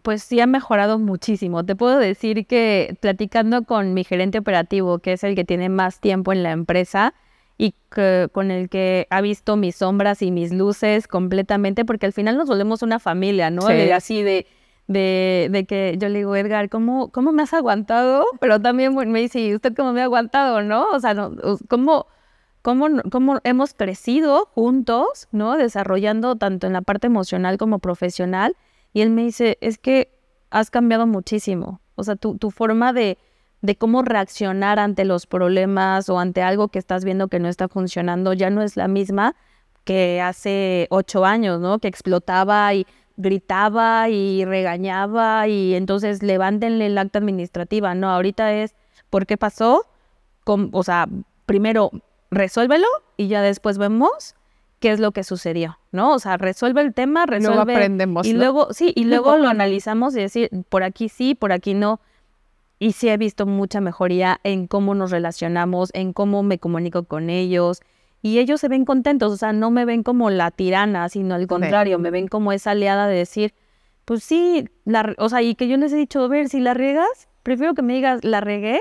[0.03, 1.65] Pues sí ha mejorado muchísimo.
[1.65, 6.01] Te puedo decir que platicando con mi gerente operativo, que es el que tiene más
[6.01, 7.15] tiempo en la empresa
[7.57, 12.13] y que, con el que ha visto mis sombras y mis luces completamente, porque al
[12.13, 13.63] final nos volvemos una familia, ¿no?
[13.63, 13.91] Sí.
[13.91, 14.47] Así de,
[14.87, 18.27] de, de, que yo le digo, Edgar, ¿cómo, ¿cómo me has aguantado?
[18.41, 20.91] Pero también me dice, ¿y usted cómo me ha aguantado, no?
[20.91, 21.33] O sea, no,
[21.69, 22.07] ¿cómo,
[22.65, 25.59] cómo, cómo hemos crecido juntos, ¿no?
[25.59, 28.57] Desarrollando tanto en la parte emocional como profesional.
[28.95, 30.11] Y él me dice, es que
[30.49, 31.83] has cambiado muchísimo.
[31.95, 33.19] O sea, tu, tu forma de,
[33.61, 37.69] de cómo reaccionar ante los problemas o ante algo que estás viendo que no está
[37.69, 39.37] funcionando ya no es la misma
[39.85, 41.81] que hace ocho años, ¿no?
[41.81, 42.87] Que explotaba y
[43.19, 47.95] gritaba y regañaba y entonces levántenle el acta administrativa.
[47.95, 48.75] No, ahorita es,
[49.11, 49.85] ¿por qué pasó?
[50.47, 51.09] o sea,
[51.45, 51.91] primero
[52.35, 54.35] resuélvelo y ya después vemos
[54.81, 56.13] qué es lo que sucedió, ¿no?
[56.13, 57.57] O sea, resuelve el tema, resuelve.
[57.57, 58.27] Luego aprendemos.
[58.27, 62.01] Y luego, sí, y luego lo analizamos y decir, por aquí sí, por aquí no.
[62.79, 67.31] Y sí he visto mucha mejoría en cómo nos relacionamos, en cómo me comunico con
[67.31, 67.81] ellos.
[68.21, 71.47] Y ellos se ven contentos, o sea, no me ven como la tirana, sino al
[71.47, 73.55] contrario, me ven como esa aliada de decir,
[74.05, 76.75] pues sí, la, o sea, y que yo les he dicho, a ver, si la
[76.75, 78.81] regas, prefiero que me digas, la regué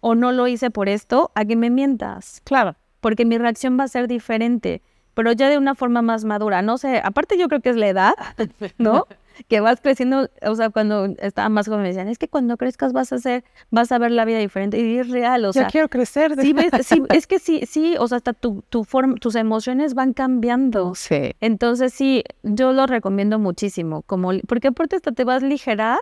[0.00, 2.40] o no lo hice por esto, a que me mientas.
[2.44, 2.76] Claro.
[3.00, 4.82] Porque mi reacción va a ser diferente,
[5.14, 6.62] pero ya de una forma más madura.
[6.62, 8.14] No sé, aparte yo creo que es la edad,
[8.78, 9.06] ¿no?
[9.48, 12.92] que vas creciendo, o sea, cuando estaba más joven me decían, es que cuando crezcas
[12.92, 15.64] vas a hacer, vas a ver la vida diferente y es real, o sea.
[15.64, 16.34] Yo quiero crecer.
[16.40, 20.12] Sí, sí, es que sí, sí, o sea, hasta tu, tu forma, tus emociones van
[20.12, 20.94] cambiando.
[20.94, 21.32] Sí.
[21.40, 26.00] Entonces sí, yo lo recomiendo muchísimo, como, porque aparte hasta te vas a aligerar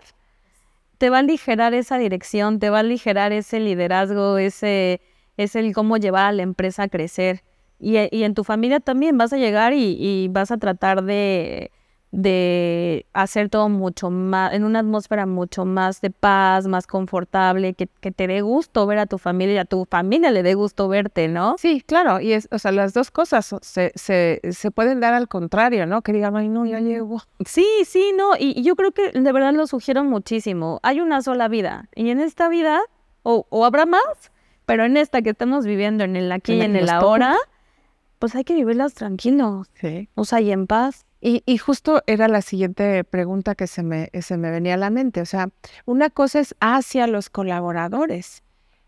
[0.99, 5.01] te va a aligerar esa dirección, te va a aligerar ese liderazgo, ese
[5.37, 7.43] es el cómo llevar a la empresa a crecer.
[7.79, 11.71] Y, en tu familia también vas a llegar y vas a tratar de,
[12.11, 17.87] de hacer todo mucho más, en una atmósfera mucho más de paz, más confortable, que,
[17.99, 20.87] que, te dé gusto ver a tu familia y a tu familia le dé gusto
[20.87, 21.55] verte, ¿no?
[21.59, 25.27] Sí, claro, y es, o sea, las dos cosas se, se, se pueden dar al
[25.27, 26.01] contrario, ¿no?
[26.01, 27.21] Que digan, ay, no, ya llego.
[27.45, 30.79] Sí, sí, no, y, yo creo que de verdad lo sugiero muchísimo.
[30.81, 32.81] Hay una sola vida, y en esta vida,
[33.21, 34.31] o, o habrá más,
[34.65, 37.35] pero en esta que estamos viviendo, en el aquí y en el ahora,
[38.17, 40.09] pues hay que vivirlas tranquilos, sí.
[40.15, 41.05] o sea, y en paz.
[41.21, 45.19] Y, justo era la siguiente pregunta que se me, se me venía a la mente.
[45.19, 45.49] O sea,
[45.85, 48.41] una cosa es hacia los colaboradores,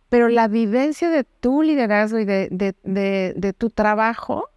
[0.08, 4.50] pero la vivencia de tu liderazgo y de, de, tu trabajo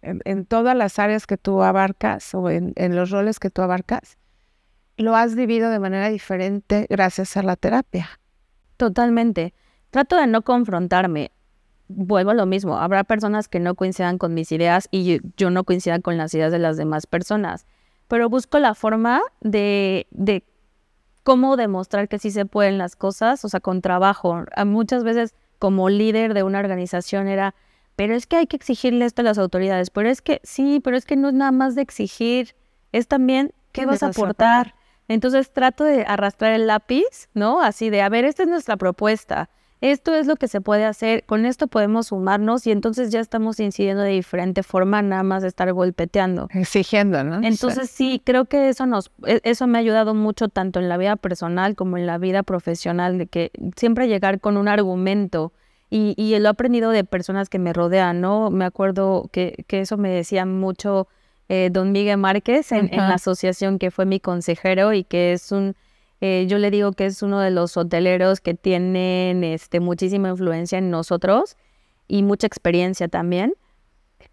[0.00, 4.16] en, todas las áreas que tú abarcas o en, en los roles que tú abarcas,
[4.96, 8.08] lo has vivido de manera diferente gracias a la terapia.
[8.78, 9.52] Totalmente.
[9.90, 11.32] Trato de no confrontarme
[11.88, 15.64] vuelvo a lo mismo, habrá personas que no coincidan con mis ideas y yo, no
[15.64, 17.66] coincida con las ideas de las demás personas,
[18.06, 20.44] pero busco la forma de, de
[21.24, 24.44] cómo demostrar que sí se pueden las cosas, o sea, con trabajo.
[24.66, 27.54] muchas veces como líder de una organización era,
[27.96, 30.96] pero es que hay que exigirle esto a las autoridades, pero es que sí, pero
[30.96, 32.54] es que no es nada más de exigir,
[32.92, 34.74] es también qué vas a aportar.
[35.08, 37.62] Entonces trato de arrastrar el lápiz, ¿no?
[37.62, 39.48] Así de, a ver, esta es nuestra propuesta
[39.80, 43.60] esto es lo que se puede hacer, con esto podemos sumarnos y entonces ya estamos
[43.60, 46.48] incidiendo de diferente forma, nada más de estar golpeteando.
[46.52, 47.40] Exigiendo, ¿no?
[47.42, 50.96] Entonces sí, creo que eso nos, e, eso me ha ayudado mucho tanto en la
[50.96, 55.52] vida personal como en la vida profesional, de que siempre llegar con un argumento
[55.90, 58.50] y, y lo he aprendido de personas que me rodean, ¿no?
[58.50, 61.08] Me acuerdo que, que eso me decía mucho
[61.48, 65.76] eh, don Miguel Márquez en la asociación que fue mi consejero y que es un
[66.20, 70.78] eh, yo le digo que es uno de los hoteleros que tienen este, muchísima influencia
[70.78, 71.56] en nosotros
[72.08, 73.54] y mucha experiencia también.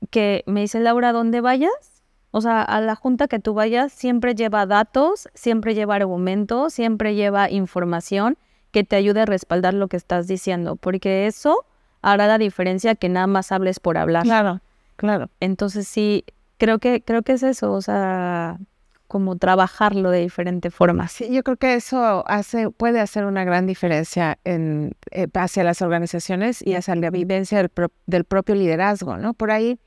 [0.10, 2.04] Que me dice, Laura, ¿dónde vayas?
[2.32, 7.15] O sea, a la junta que tú vayas siempre lleva datos, siempre lleva argumentos, siempre
[7.15, 8.38] lleva información
[8.71, 11.65] que te ayude a respaldar lo que estás diciendo, porque eso
[12.02, 14.24] hará la diferencia que nada más hables por hablar.
[14.24, 14.60] Claro,
[14.98, 15.30] claro.
[15.39, 16.26] Entonces sí,
[16.58, 18.60] creo que creo que es eso, o sea,
[19.15, 21.08] como trabajarlo de diferente forma.
[21.08, 25.82] Sí, yo creo que eso hace, puede hacer una gran diferencia en, eh, hacia las
[25.82, 27.71] organizaciones y hacia la vivencia del,
[28.08, 29.34] del, propio liderazgo, ¿no?
[29.34, 29.80] Por ahí,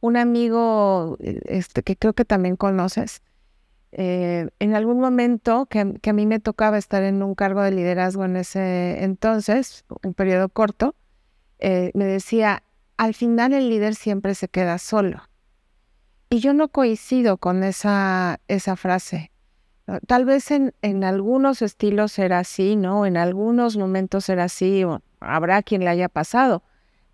[0.00, 3.20] un amigo eh, este, que creo que también conoces,
[3.92, 7.72] eh, en algún momento que, que, a mí me tocaba estar en un cargo de
[7.72, 10.94] liderazgo en ese entonces, un periodo corto,
[11.60, 12.62] me decía,
[12.96, 15.29] al final el líder siempre se queda solo.
[16.30, 19.32] Y yo no coincido con esa, esa frase.
[20.06, 23.04] Tal vez en, en algunos estilos será así, ¿no?
[23.04, 26.62] En algunos momentos será así, o habrá quien le haya pasado,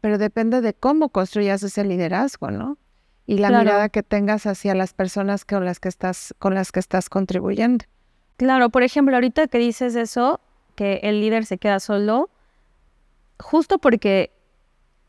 [0.03, 2.77] pero depende de cómo construyas ese liderazgo, ¿no?
[3.27, 6.81] Y la mirada que tengas hacia las personas con las que estás, con las que
[6.81, 7.87] estás contribuyendo.
[8.37, 10.41] Claro, por ejemplo, ahorita que dices eso,
[10.75, 12.29] que el líder se queda solo,
[13.41, 14.31] justo porque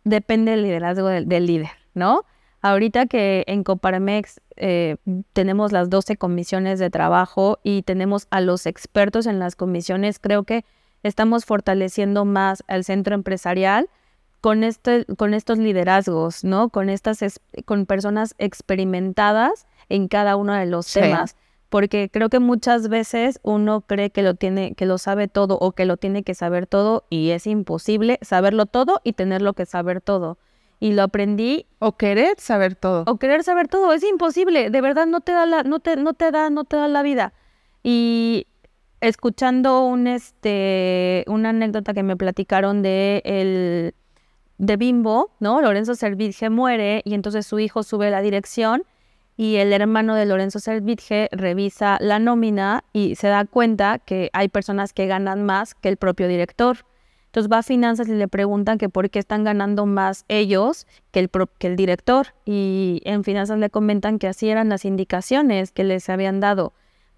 [0.05, 2.23] depende del liderazgo del líder, ¿no?
[2.61, 4.97] Ahorita que en Coparmex eh,
[5.33, 10.43] tenemos las 12 comisiones de trabajo y tenemos a los expertos en las comisiones, creo
[10.43, 10.65] que
[11.03, 13.89] estamos fortaleciendo más al centro empresarial
[14.41, 16.69] con, este, con estos liderazgos, ¿no?
[16.69, 17.19] Con, estas,
[17.65, 21.35] con personas experimentadas en cada uno de los temas.
[21.69, 25.73] Porque creo que muchas veces uno cree que lo tiene, que lo sabe todo o
[25.73, 29.99] que lo tiene que saber todo y es imposible saberlo todo y tenerlo que saber
[29.99, 30.37] todo.
[30.79, 31.65] Y lo aprendí.
[31.79, 33.03] O querer saber todo.
[33.07, 33.93] O querer saber todo.
[33.93, 34.69] Es imposible.
[34.69, 37.01] De verdad no te da la, no te, no te da, no te da la
[37.01, 37.33] vida.
[37.83, 38.47] Y
[39.01, 43.93] escuchando un este una anécdota que me platicaron de el
[44.57, 45.61] de Bimbo, ¿no?
[45.61, 48.83] Lorenzo Servitje muere y entonces su hijo sube la dirección
[49.35, 54.49] y el hermano de Lorenzo Servitje revisa la nómina y se da cuenta que hay
[54.49, 56.77] personas que ganan más que el propio director.
[57.37, 61.19] Entonces va a finanzas y le preguntan que por qué están ganando más ellos que
[61.19, 61.29] el,
[61.59, 62.29] que el director.
[62.45, 66.73] Y en finanzas le comentan que así eran las indicaciones que les habían dado.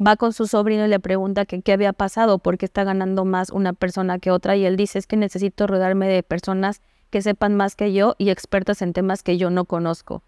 [0.05, 3.23] Va con su sobrino y le pregunta que qué había pasado, por qué está ganando
[3.23, 4.57] más una persona que otra.
[4.57, 8.29] Y él dice es que necesito rodearme de personas que sepan más que yo y
[8.29, 10.21] expertas en temas que yo no conozco.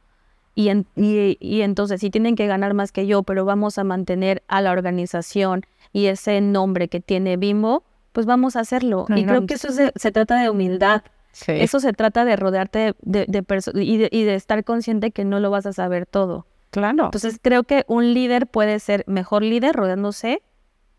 [0.55, 4.61] Y, y, entonces, si tienen que ganar más que yo, pero vamos a mantener a
[4.61, 9.05] la organización y ese nombre que tiene Bimbo, pues vamos a hacerlo.
[9.09, 11.03] y creo que eso se, trata de humildad.
[11.47, 15.49] Eso se trata de rodearte de, de, y, y de estar consciente que no lo
[15.49, 16.45] vas a saber todo.
[16.71, 17.05] Claro.
[17.05, 20.41] Entonces, creo que un líder puede ser mejor líder rodeándose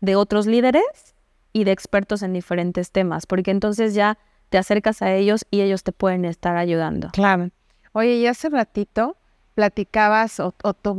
[0.01, 1.15] de otros líderes
[1.51, 4.17] y de expertos en diferentes temas, porque entonces ya
[4.49, 7.09] te acercas a ellos y ellos te pueden estar ayudando.
[7.11, 7.49] Claro.
[7.93, 9.17] Oye, y hace ratito
[9.53, 10.53] platicabas o,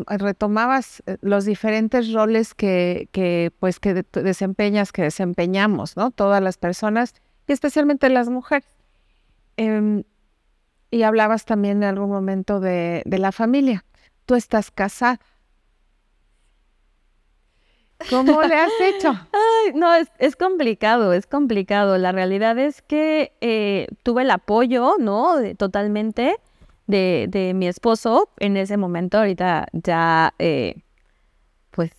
[0.07, 6.11] retomabas eh, los diferentes roles que, pues que desempeñas, que desempeñamos, ¿no?
[6.11, 7.15] Todas las personas
[7.47, 8.69] y especialmente las mujeres.
[9.57, 10.05] Em,
[10.91, 13.85] y hablabas también en algún momento de, de la familia.
[14.27, 15.21] Tú estás casada.
[18.11, 19.09] ¿Cómo le has hecho?
[19.33, 21.99] Ay, no, es, es, complicado, es complicado.
[21.99, 25.37] La realidad es que eh, tuve el apoyo, ¿no?
[25.57, 26.37] totalmente
[26.87, 29.19] de, de, mi esposo en ese momento.
[29.19, 30.83] Ahorita ya, eh,
[31.71, 31.93] pues...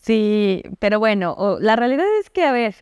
[0.00, 2.74] Sí, pero bueno, la realidad es que, a ver,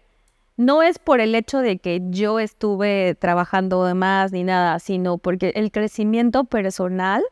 [0.56, 5.18] no es por el hecho de que yo estuve trabajando de más ni nada, sino
[5.18, 7.22] porque el crecimiento personal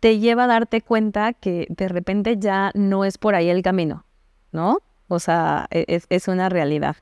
[0.00, 4.04] te lleva a darte cuenta que de repente ya no es por ahí el camino,
[4.52, 4.78] ¿no?
[5.08, 6.96] O sea, e, es, una realidad.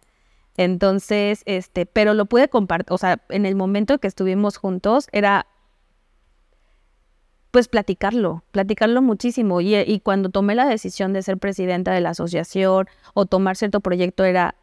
[0.56, 5.46] Entonces, este, pero lo pude compartir, o sea, en el momento que estuvimos juntos era,
[7.50, 9.60] pues platicarlo, platicarlo muchísimo.
[9.60, 13.80] Y, y cuando tomé la decisión de ser presidenta de la asociación o tomar cierto
[13.80, 14.54] proyecto era,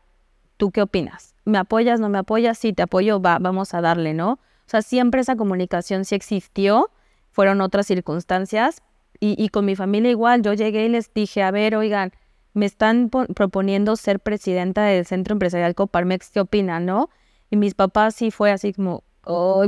[0.58, 1.36] ¿tú qué opinas?
[1.46, 2.58] ¿Me apoyas, no me apoyas?
[2.58, 4.34] Sí, te apoyo, va, vamos a darle, ¿no?
[4.34, 6.92] O sea, siempre esa comunicación sí existió
[7.32, 8.82] fueron otras circunstancias.
[9.22, 12.14] Y, con mi familia igual, yo llegué y les dije, a ver, oigan,
[12.54, 17.10] me están proponiendo ser presidenta del Centro Empresarial Coparmex, ¿qué opinan, no?
[17.50, 19.04] Y mis papás sí fue así como,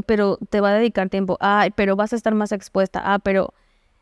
[0.05, 3.53] pero te va a dedicar tiempo, ay, pero vas a estar más expuesta, ah, pero,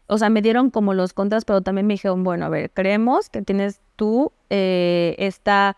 [0.07, 3.29] o sea, me dieron como los contras, pero también me dijeron, bueno, a ver, creemos
[3.29, 5.77] que tienes tú eh, esta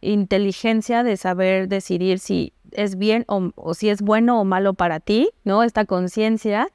[0.00, 5.00] inteligencia de saber decidir si es bien o, o si es bueno o malo para
[5.00, 5.62] ti, ¿no?
[5.62, 6.68] Esta conciencia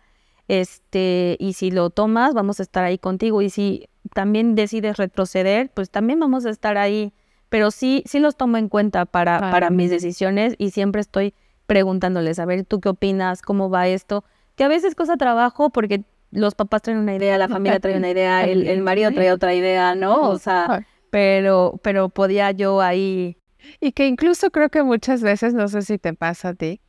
[0.47, 3.41] este, y si lo tomas, vamos a estar ahí contigo.
[3.41, 7.13] Y si también decides retroceder, pues también vamos a estar ahí.
[7.49, 11.33] Pero sí, sí los tomo en cuenta para, para mis decisiones y siempre estoy
[11.65, 13.41] preguntándoles, a ver, ¿tú qué opinas?
[13.41, 14.23] ¿Cómo va esto?
[14.55, 18.09] Que a veces cosa trabajo porque los papás traen una idea, la familia trae una
[18.09, 20.29] idea, el, el marido trae otra idea, ¿no?
[20.29, 23.37] O sea, pero, pero podía yo ahí.
[23.79, 26.81] Y que incluso creo que muchas veces, no sé si te pasa a ti,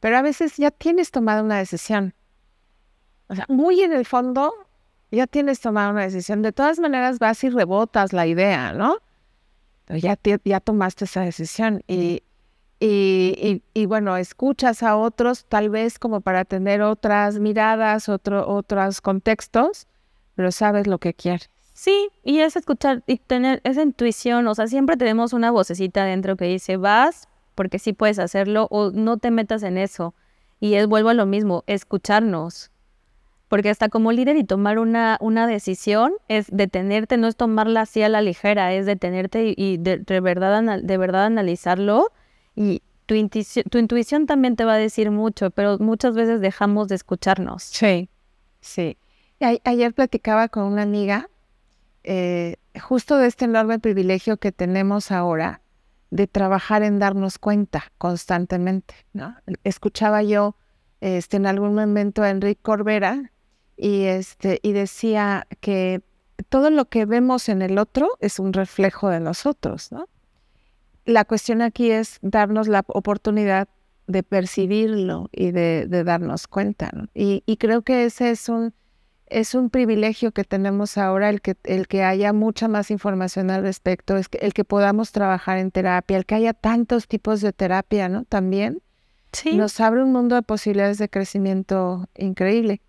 [0.00, 2.14] pero a veces ya tienes tomado una decisión
[3.28, 4.52] o sea, muy en el fondo
[5.10, 6.42] ya tienes tomado una decisión.
[6.42, 8.96] De todas maneras vas y rebotas la idea, ¿no?
[9.84, 12.22] Pero ya, ya tomaste esa decisión y,
[12.80, 19.00] y, y, bueno, escuchas a otros tal vez como para tener otras miradas, otro, otros
[19.00, 19.86] contextos,
[20.34, 21.50] pero sabes lo que quieres.
[21.74, 26.36] Sí, y es escuchar y tener esa intuición, o sea, siempre tenemos una vocecita dentro
[26.36, 30.14] que dice, vas porque sí puedes hacerlo o no te metas en eso.
[30.58, 32.71] Y es, vuelvo a lo mismo, escucharnos,
[33.52, 38.02] porque hasta como líder y tomar una, una decisión es detenerte, no es tomarla así
[38.02, 42.12] a la ligera, es detenerte y, de, verdad, de verdad analizarlo
[42.56, 46.88] y tu, intuición, tu intuición también te va a decir mucho, pero muchas veces dejamos
[46.88, 47.64] de escucharnos.
[47.64, 48.08] Sí,
[48.62, 48.96] sí.
[49.38, 51.28] ayer platicaba con una amiga
[52.04, 55.60] eh, justo de este enorme privilegio que tenemos ahora
[56.08, 59.36] de trabajar en darnos cuenta constantemente, ¿no?
[59.62, 60.56] Escuchaba yo
[61.02, 63.31] este, en algún momento a Enrique Corbera
[63.82, 66.02] y, este, y decía que
[66.48, 70.08] todo lo que vemos en el otro es un reflejo de nosotros, ¿no?
[71.04, 73.68] La cuestión aquí es darnos la oportunidad
[74.06, 76.92] de percibirlo y de, darnos cuenta.
[77.12, 78.72] Y, y, creo que ese es un,
[79.26, 83.62] es un privilegio que tenemos ahora, el que, el que haya mucha más información al
[83.62, 87.52] respecto, es que, el que podamos trabajar en terapia, el que haya tantos tipos de
[87.52, 88.26] terapia, ¿no?
[88.26, 88.80] También
[89.32, 89.56] sí.
[89.56, 92.80] nos abre un mundo de posibilidades de crecimiento increíble.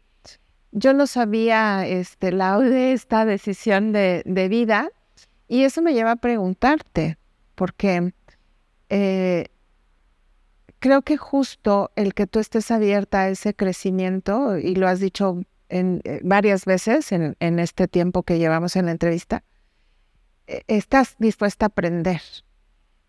[0.75, 4.89] Yo no sabía este, la de esta decisión de, de vida
[5.47, 7.17] y eso me lleva a preguntarte,
[7.55, 8.13] porque
[8.89, 9.47] eh,
[10.79, 15.43] creo que justo el que tú estés abierta a ese crecimiento, y lo has dicho
[15.69, 19.43] en, eh, varias veces en, este tiempo que llevamos en la entrevista,
[20.47, 22.21] eh, estás dispuesta a aprender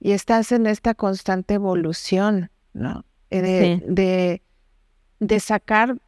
[0.01, 3.05] y estás en esta constante evolución, ¿no?
[3.31, 4.41] De,
[5.19, 5.99] de, sacar,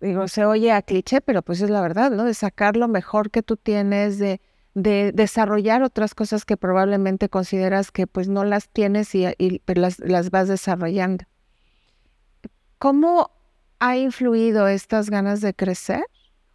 [0.00, 2.24] digo, se oye a cliché, pero pues es la verdad, ¿no?
[2.24, 4.40] De sacar lo mejor que tú tienes, de
[4.82, 9.26] de desarrollar otras cosas que probablemente consideras que pues no las tienes y,
[9.66, 11.24] las, las, vas desarrollando.
[12.78, 13.32] ¿Cómo
[13.80, 16.04] ha influido estas ganas de crecer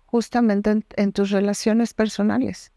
[0.06, 2.72] justamente en, tus relaciones personales?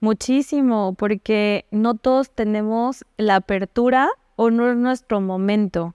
[0.00, 5.94] Muchísimo, porque no todos tenemos la apertura o no es nuestro momento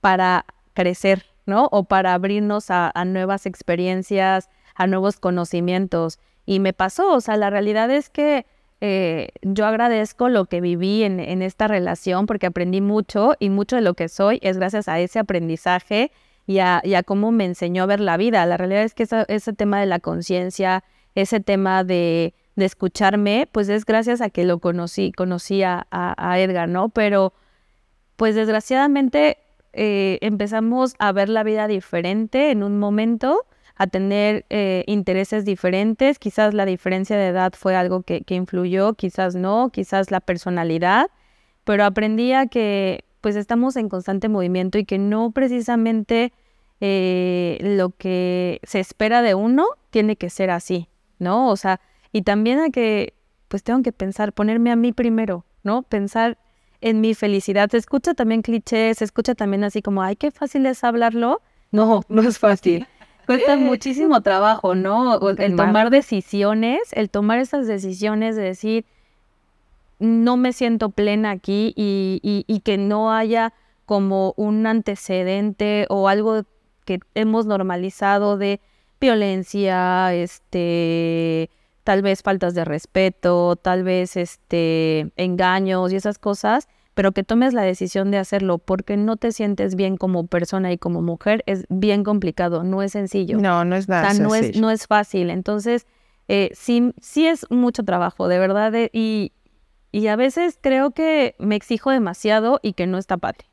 [0.00, 1.24] para crecer,
[1.70, 6.18] O para abrirnos a nuevas experiencias, a nuevos conocimientos.
[6.46, 8.46] Y me pasó, o sea, la realidad es que
[8.80, 13.82] eh, yo agradezco lo que viví en, esta relación porque aprendí mucho y mucho de
[13.82, 16.12] lo que soy es gracias a ese aprendizaje
[16.46, 18.46] y a, cómo me enseñó a ver la vida.
[18.46, 20.84] La realidad es que ese tema de la conciencia,
[21.14, 25.86] ese tema de, escucharme, pues es gracias a que lo conocí, conocí a,
[26.38, 26.88] Edgar, ¿no?
[26.88, 27.32] Pero
[28.16, 29.38] pues desgraciadamente
[29.72, 33.46] eh, empezamos a ver la vida diferente en un momento
[33.76, 36.18] a tener eh, intereses diferentes.
[36.18, 41.10] Quizás la diferencia de edad fue algo que, influyó, quizás no, quizás la personalidad,
[41.64, 46.32] pero aprendí a que pues estamos en constante movimiento y que no precisamente
[46.80, 50.88] eh, lo que se espera de uno tiene que ser así,
[51.18, 51.48] ¿no?
[51.48, 51.80] O sea,
[52.12, 53.14] y también a que
[53.48, 55.82] pues tengo que pensar, ponerme a mí primero, ¿no?
[55.82, 56.38] Pensar
[56.80, 57.70] en mi felicidad.
[57.70, 61.42] Se escucha también clichés, se escucha también así como, ay, qué fácil es hablarlo.
[61.70, 62.86] No, no es fácil
[63.28, 65.20] cuesta muchísimo trabajo, ¿no?
[65.36, 68.86] El tomar decisiones, el tomar esas decisiones de decir,
[69.98, 73.52] no me siento plena aquí y, que no haya
[73.84, 76.44] como un antecedente o algo
[76.86, 78.62] que hemos normalizado de
[78.98, 81.50] violencia, este,
[81.88, 87.54] tal vez faltas de respeto, tal vez este, engaños y esas cosas, pero que tomes
[87.54, 91.64] la decisión de hacerlo porque no te sientes bien como persona y como mujer es
[91.70, 93.38] bien complicado, no es sencillo.
[93.38, 94.12] No, no es nada.
[94.12, 95.30] no es, no es fácil.
[95.30, 95.86] Entonces,
[96.28, 98.70] eh, sí, sí es mucho trabajo, de verdad.
[98.92, 99.32] y,
[99.90, 103.46] y a veces creo que me exijo demasiado y que no está padre.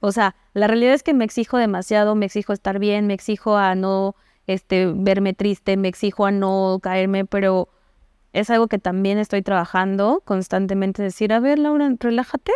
[0.00, 3.56] O sea, la realidad es que me exijo demasiado, me exijo estar bien, me exijo
[3.56, 4.14] a no
[4.46, 7.70] este, verme triste, me exijo a no caerme, pero
[8.38, 11.02] es algo que también estoy trabajando constantemente.
[11.02, 12.52] Decir, a ver, Laura, relájate,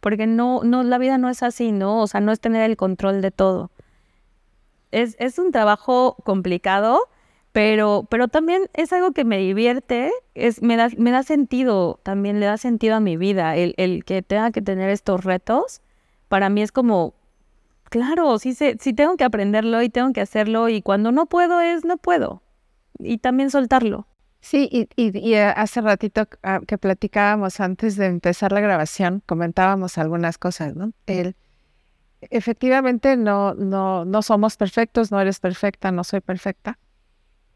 [0.00, 2.00] porque no, no, la vida no es así, ¿no?
[2.00, 3.70] O sea, no es tener el control de todo.
[4.90, 7.08] Es, es un trabajo complicado,
[7.52, 12.40] pero, pero también es algo que me divierte, es, me, da, me da sentido, también
[12.40, 15.80] le da sentido a mi vida, el, el que tenga que tener estos retos,
[16.28, 17.14] para mí es como,
[17.84, 21.84] claro, sí, sí tengo que aprenderlo y tengo que hacerlo y cuando no puedo es
[21.84, 22.42] no puedo.
[22.98, 24.06] Y también soltarlo.
[24.40, 29.98] Sí, y, y, eh, hace ratito ah, que platicábamos antes de empezar la grabación, comentábamos
[29.98, 30.92] algunas cosas, ¿no?
[31.06, 31.36] El,
[32.22, 36.78] efectivamente no, no, no somos perfectos, no eres perfecta, no soy perfecta.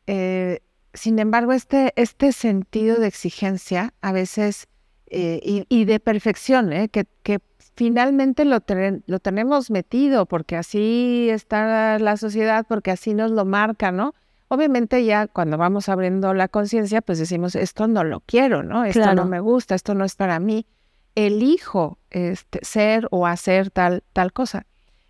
[0.06, 0.60] Eh,
[0.92, 4.68] sin embargo, este, este sentido de exigencia a veces
[5.06, 6.88] eh, y, y, de perfección, ¿eh?
[6.88, 7.40] que, que
[7.76, 8.58] finalmente lo,
[9.06, 14.14] lo tenemos metido porque así está la sociedad, porque así nos lo marca, ¿no?
[14.54, 18.84] Obviamente ya cuando vamos abriendo la conciencia, pues decimos, esto no lo quiero, ¿no?
[18.84, 20.64] Esto no me gusta, esto no es para mí.
[21.16, 24.66] Elijo este, ser o hacer tal, tal cosa.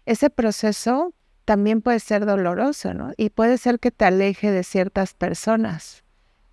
[0.07, 1.13] Ese proceso
[1.45, 3.13] también puede ser doloroso, ¿no?
[3.19, 6.05] Y puede ser que te aleje de ciertas personas.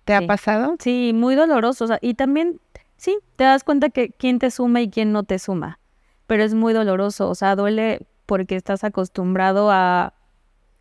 [0.04, 0.76] ¿Te ha pasado?
[0.78, 1.86] Sí, muy doloroso.
[2.02, 2.60] y también,
[2.98, 5.78] sí, te das cuenta que quién te suma y quién no te suma.
[6.26, 7.30] Pero es muy doloroso.
[7.30, 10.12] O sea, duele porque estás acostumbrado a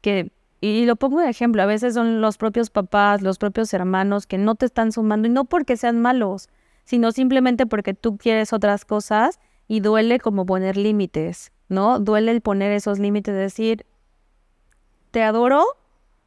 [0.01, 4.28] que y lo pongo de ejemplo, a veces son los propios papás, los propios hermanos
[4.28, 6.49] que no te están sumando y no porque sean malos,
[6.84, 11.99] sino simplemente porque tú quieres otras cosas y duele como poner límites, ¿no?
[11.99, 13.88] Duele el poner esos límites, decir,
[15.09, 15.66] te adoro,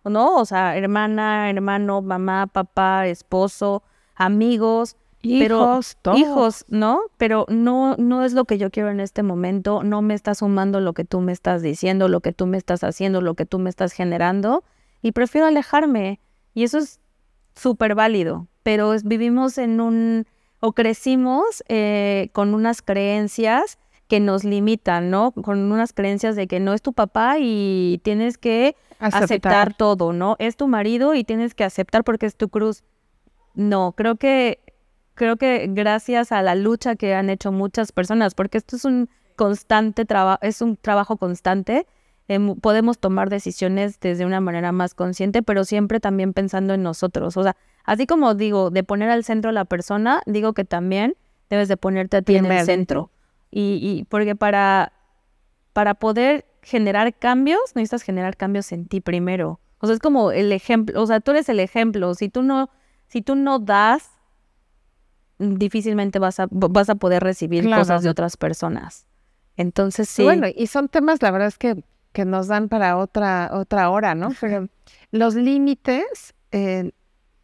[0.04, 0.36] ¿no?
[0.36, 3.84] O sea, hermana, hermano, mamá, papá, esposo,
[4.16, 6.16] amigos, hijos, todo.
[6.16, 7.00] hijos, ¿no?
[7.16, 10.80] Pero no, no es lo que yo quiero en este momento, no me está sumando
[10.80, 13.58] lo que tú me estás diciendo, lo que tú me estás haciendo, lo que tú
[13.58, 14.64] me estás generando,
[15.02, 16.20] y prefiero alejarme.
[16.54, 17.00] Y eso es
[17.54, 20.26] súper válido, pero es- vivimos en un,
[20.60, 25.32] o crecimos eh, con unas creencias que nos limitan, ¿no?
[25.32, 29.74] Con unas creencias de que no es tu papá y tienes que aceptar.
[29.74, 30.36] todo, ¿no?
[30.38, 32.84] Es tu marido y tienes que aceptar porque es tu cruz.
[33.54, 34.58] No, creo que
[35.14, 39.08] creo que gracias a la lucha que han hecho muchas personas, porque esto es un
[39.36, 41.86] constante trabajo, es un trabajo constante.
[42.26, 47.36] em, podemos tomar decisiones desde una manera más consciente, pero siempre también pensando en nosotros.
[47.36, 47.54] O sea,
[47.84, 51.16] así como digo, de poner al centro a la persona, digo que también
[51.50, 53.10] debes de ponerte a ti en el centro.
[53.50, 54.92] Y, y porque para,
[55.74, 59.60] para poder generar cambios, necesitas generar cambios en ti primero.
[59.78, 62.14] O sea, es como el ejemplo, o sea, tú eres el ejemplo.
[62.14, 62.70] Si tú no,
[63.06, 64.10] si tú no das,
[65.38, 67.82] difícilmente vas a, vas a poder recibir Claro.
[67.82, 69.06] cosas de otras personas.
[69.56, 70.22] Entonces, sí.
[70.22, 74.14] Bueno, y son temas, la verdad es que, que nos dan para otra, otra hora,
[74.14, 74.28] ¿no?
[74.40, 74.68] Pero
[75.10, 76.92] los límites, eh,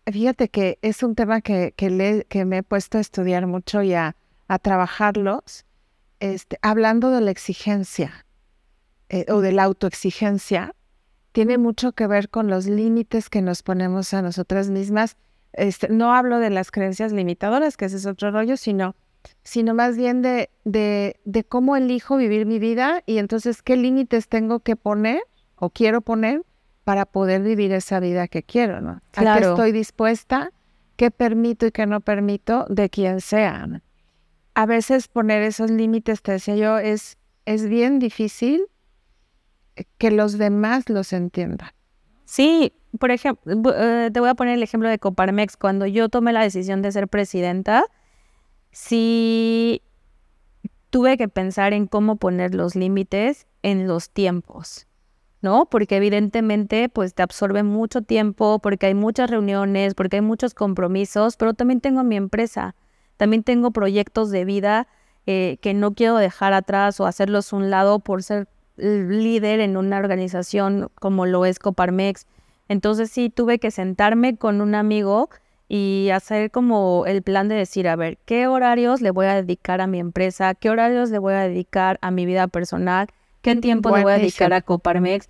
[0.06, 3.82] fíjate que es un tema que, que, le- que me he puesto a estudiar mucho
[3.82, 4.16] y a,
[4.48, 5.64] a trabajarlos,
[6.20, 8.26] este, hablando de la exigencia
[9.08, 10.74] eh, o de la autoexigencia,
[11.32, 15.16] tiene mucho que ver con los límites que nos ponemos a nosotras mismas.
[15.52, 18.94] Este, no hablo de las creencias limitadoras, que ese es otro rollo, sino
[19.42, 24.28] sino más bien de, de, de cómo elijo vivir mi vida y entonces qué límites
[24.28, 25.22] tengo que poner
[25.56, 26.42] o quiero poner
[26.84, 29.02] para poder vivir esa vida que quiero, ¿no?
[29.14, 30.52] A qué estoy dispuesta,
[30.96, 33.66] qué permito y qué no permito de quien sea.
[33.66, 33.80] ¿no?
[34.54, 38.66] A veces poner esos límites, te decía yo, es, es bien difícil
[39.76, 41.70] eh, que los demás los entiendan.
[42.30, 45.56] Sí, por ejemplo, eh, te voy a poner el ejemplo de Coparmex.
[45.56, 47.86] Cuando yo tomé la decisión de ser presidenta,
[48.70, 49.82] sí
[50.90, 54.86] tuve que pensar en cómo poner los límites en los tiempos,
[55.42, 55.66] ¿no?
[55.66, 61.36] Porque evidentemente, pues te absorbe mucho tiempo, porque hay muchas reuniones, porque hay muchos compromisos,
[61.36, 62.76] pero también tengo mi empresa,
[63.16, 64.86] también tengo proyectos de vida
[65.26, 68.46] eh, que no quiero dejar atrás o hacerlos un lado por ser
[68.80, 72.26] líder en una organización como lo es Coparmex.
[72.68, 75.28] Entonces sí tuve que sentarme con un amigo
[75.68, 79.80] y hacer como el plan de decir, a ver, ¿qué horarios le voy a dedicar
[79.80, 80.54] a mi empresa?
[80.54, 83.06] ¿Qué horarios le voy a dedicar a mi vida personal?
[83.40, 85.28] ¿Qué tiempo le voy a dedicar a Coparmex?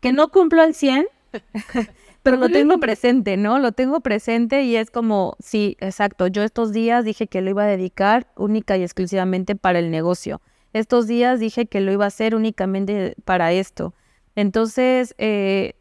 [0.00, 1.06] Que no cumplo al 100,
[2.22, 3.58] pero lo tengo presente, ¿no?
[3.58, 7.64] Lo tengo presente y es como, sí, exacto, yo estos días dije que lo iba
[7.64, 10.40] a dedicar única y exclusivamente para el negocio.
[10.74, 13.94] Estos días dije que lo iba a hacer únicamente para esto.
[14.36, 15.74] Entonces, eh,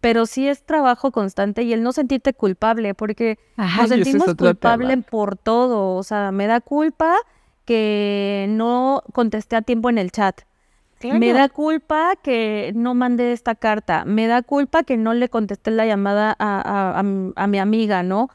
[0.00, 3.38] pero sí es trabajo constante y el no sentirte culpable, porque
[3.82, 5.94] nos sentimos culpables por todo.
[5.96, 7.14] O sea, me da culpa
[7.64, 10.42] que no contesté a tiempo en el chat.
[11.20, 14.04] Me da culpa que no mandé esta carta.
[14.06, 16.60] Me da culpa que no le contesté la llamada a,
[16.94, 18.30] a- a mi- a mi amiga, ¿no?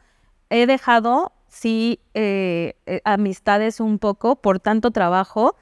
[0.50, 5.56] He dejado, sí, eh, eh, amistades un poco por tanto trabajo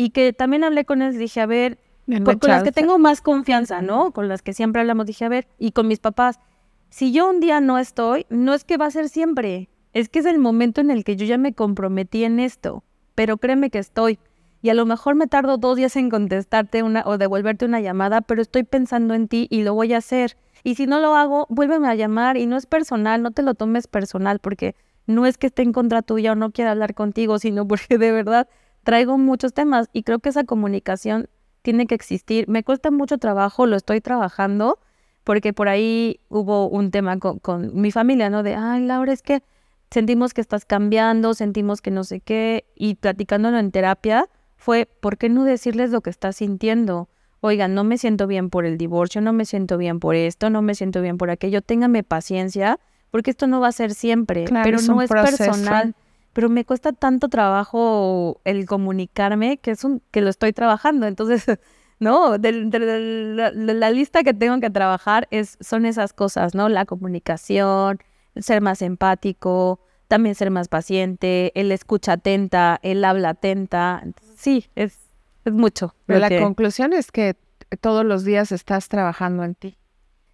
[0.00, 1.16] y que también hablé con ellos.
[1.16, 1.78] Dije, a ver,
[2.24, 4.12] con, con las que tengo más confianza, ¿no?
[4.12, 6.40] Con las que siempre hablamos, dije, a ver, y con mis papás,
[6.88, 10.20] si yo un día no estoy, no es que va a ser siempre, es que
[10.20, 12.82] es el momento en el que yo ya me comprometí en esto,
[13.14, 14.18] pero créeme que estoy.
[14.62, 18.22] Y a lo mejor me tardo dos días en contestarte una o devolverte una llamada,
[18.22, 20.38] pero estoy pensando en ti y lo voy a hacer.
[20.64, 23.52] Y si no lo hago, vuélveme a llamar y no es personal, no te lo
[23.52, 24.74] tomes personal porque
[25.06, 28.12] no es que esté en contra tuya o no quiera hablar contigo, sino porque de
[28.12, 28.48] verdad
[28.84, 31.28] traigo muchos temas y creo que esa comunicación
[31.62, 32.48] tiene que existir.
[32.48, 34.78] Me cuesta mucho trabajo, lo estoy trabajando,
[35.24, 38.42] porque por ahí hubo un tema con, con mi familia, ¿no?
[38.42, 39.42] De, ay, Laura, es que
[39.90, 45.18] sentimos que estás cambiando, sentimos que no sé qué, y platicándolo en terapia fue, ¿por
[45.18, 47.08] qué no decirles lo que estás sintiendo?
[47.40, 50.62] Oigan, no me siento bien por el divorcio, no me siento bien por esto, no
[50.62, 52.78] me siento bien por aquello, téngame paciencia,
[53.10, 55.44] porque esto no va a ser siempre, Claro, pero no es proceso.
[55.44, 55.94] personal.
[56.32, 61.06] Pero me cuesta tanto trabajo el comunicarme que es un que lo estoy trabajando.
[61.06, 61.44] Entonces,
[61.98, 66.68] no, de, la, de la lista que tengo que trabajar es, son esas cosas, ¿no?
[66.68, 67.98] La comunicación,
[68.36, 74.00] ser más empático, también ser más paciente, el escucha atenta, el habla atenta.
[74.02, 74.98] Entonces, sí, es,
[75.44, 75.94] es mucho.
[76.06, 77.36] Pero la que- conclusión es que
[77.80, 79.76] todos los días estás trabajando en ti.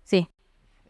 [0.05, 0.28] Sí.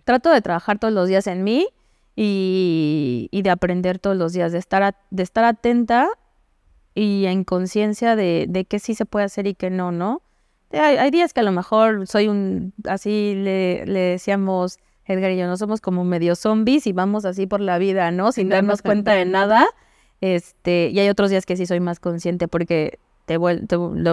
[0.05, 1.69] Trato de trabajar todos los días en mí
[2.17, 6.09] y, y de aprender todos los días, de estar, a- de estar atenta
[6.95, 10.23] y en conciencia de, de qué sí se puede hacer y qué no, ¿no?
[10.73, 15.37] Hay, hay días que a lo mejor soy un, así le, le decíamos Edgar y
[15.37, 18.33] yo, no somos como medio zombies y vamos así por la vida, ¿no?
[18.33, 19.67] Sin darnos cuenta de nada.
[20.21, 23.41] Este, y hay otros días que sí soy más consciente porque te, lo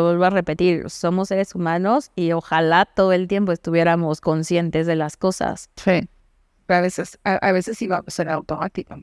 [0.04, 5.18] vuelvo a repetir, somos seres humanos y ojalá todo el tiempo estuviéramos conscientes de las
[5.18, 5.70] cosas.
[5.78, 6.08] Sí.
[6.66, 8.95] Pero a veces, a, veces sí a ser automático.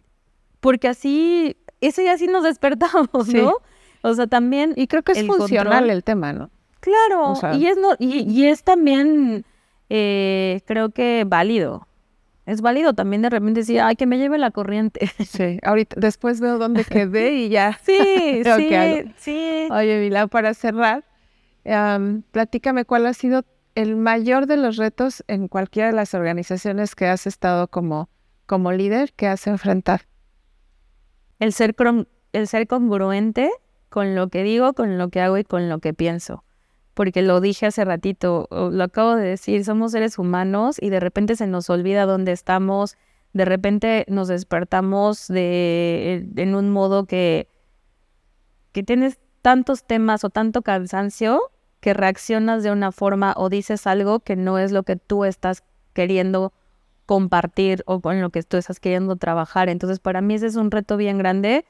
[0.61, 3.55] Porque así, ese día sí nos despertamos, ¿no?
[4.03, 4.73] O sea, también.
[4.77, 6.51] Y creo que es funcional el tema, ¿no?
[6.81, 7.35] Claro.
[7.55, 9.45] y es no, y, y es también
[9.91, 11.89] eh, creo que válido.
[12.47, 15.11] Es válido también de repente decir, ay, que me lleve la corriente.
[15.27, 17.79] Sí, ahorita después veo dónde quedé y ya.
[17.85, 17.99] Sí,
[18.57, 19.69] sí, sí.
[19.71, 21.05] Oye, Vila, para cerrar,
[22.31, 23.45] platícame cuál ha sido
[23.81, 28.09] el mayor de los retos en cualquiera de las organizaciones que has estado como,
[28.47, 30.01] como líder que has enfrentado.
[31.39, 31.75] El ser,
[32.33, 33.51] el ser congruente
[33.89, 36.45] con lo que digo, con lo que hago y con lo que pienso
[37.01, 41.35] porque lo dije hace ratito, lo acabo de decir, somos seres humanos y de repente
[41.35, 42.99] se nos olvida dónde estamos,
[43.33, 47.49] de repente nos despertamos de, en un modo que,
[48.73, 51.41] que tienes tantos temas o tanto cansancio
[51.81, 55.65] que reaccionas de una forma o dices algo que no es lo que tú estás
[55.93, 56.53] queriendo
[57.07, 59.69] compartir o con lo que tú estás queriendo trabajar.
[59.69, 61.65] Entonces, para mí ese es un reto bien grande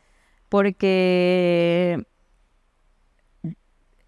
[0.48, 2.04] porque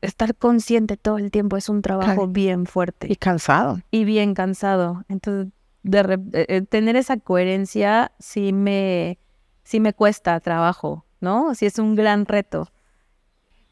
[0.03, 3.07] estar consciente todo el tiempo es un trabajo bien fuerte.
[3.11, 3.81] Y cansado.
[3.91, 5.05] Y bien cansado.
[5.09, 5.53] Entonces,
[5.85, 9.19] de eh, eh, tener esa coherencia sí me,
[9.63, 11.55] sí me cuesta trabajo, ¿no?
[11.55, 12.69] Sí es un gran reto.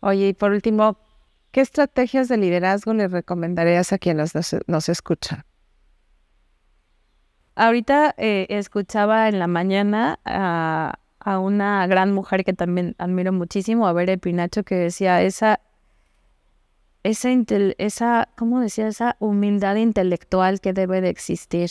[0.01, 0.97] Oye, y por último,
[1.51, 4.33] ¿qué estrategias de liderazgo le recomendarías a quienes
[4.67, 5.45] nos, escuchan?
[7.55, 10.99] Ahorita eh, escuchaba en la mañana a,
[11.39, 15.61] una gran mujer que también admiro muchísimo, a Bere Pinacho, que decía, esa
[17.03, 17.31] esa,
[17.79, 18.89] esa, ¿cómo decía?
[18.89, 21.71] Esa humildad intelectual que debe de existir.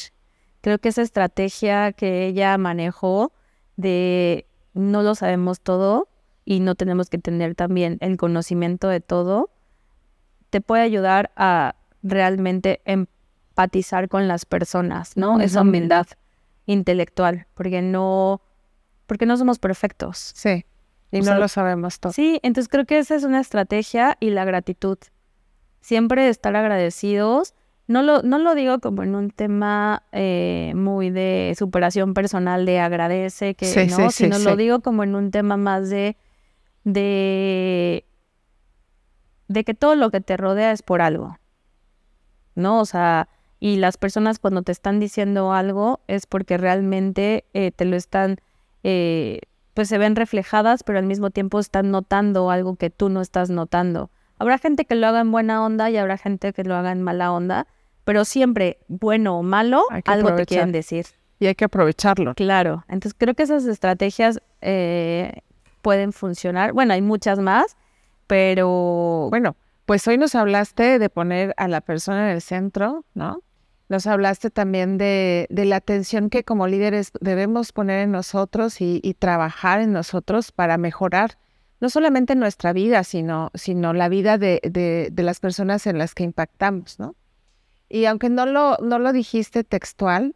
[0.62, 3.32] Creo que esa estrategia que ella manejó
[3.78, 6.10] de no lo sabemos todo
[6.46, 9.50] y no tenemos que tener también el conocimiento de todo,
[10.50, 15.40] te puede ayudar a realmente empatizar con las personas, ¿no?
[15.40, 16.08] Esa humildad
[16.66, 18.42] intelectual, porque no,
[19.06, 20.32] porque no somos perfectos.
[20.36, 20.66] Sí.
[21.12, 22.14] Y no lo sabemos todo.
[22.14, 24.98] Sí, entonces creo que esa es una estrategia y la gratitud
[25.82, 27.56] siempre estar agradecidos.
[27.88, 32.80] No lo, no lo digo como en un tema eh, muy de superación personal, de
[32.80, 36.16] agradece, que no, sino lo digo como en un tema más de,
[36.84, 38.06] de,
[39.50, 41.38] de que todo lo que te rodea es por algo.
[42.56, 42.80] ¿No?
[42.80, 43.28] O sea,
[43.60, 48.38] y las personas cuando te están diciendo algo es porque realmente eh, te lo están,
[48.84, 49.42] eh,
[49.74, 53.50] pues se ven reflejadas, pero al mismo tiempo están notando algo que tú no estás
[53.50, 54.12] notando.
[54.38, 57.02] Habrá gente que lo haga en buena onda y habrá gente que lo haga en
[57.02, 57.68] mala onda,
[58.06, 61.08] pero siempre, bueno o malo, algo te quieren decir.
[61.40, 62.36] Y hay que aprovecharlo.
[62.36, 65.42] Claro, entonces creo que esas estrategias eh,
[65.82, 66.74] pueden funcionar.
[66.74, 67.76] Bueno, hay muchas más,
[68.30, 69.28] pero...
[69.32, 69.58] Bueno,
[69.88, 73.42] pues hoy nos hablaste de poner a la persona en el centro, ¿no?
[73.90, 79.82] Nos hablaste también de, la atención que como líderes debemos poner en nosotros y, trabajar
[79.82, 81.40] en nosotros para mejorar
[81.80, 86.24] no solamente nuestra vida, sino, sino la vida de, de, las personas en las que
[86.24, 87.16] impactamos, ¿no?
[87.90, 90.36] Y aunque no lo, no lo dijiste textual,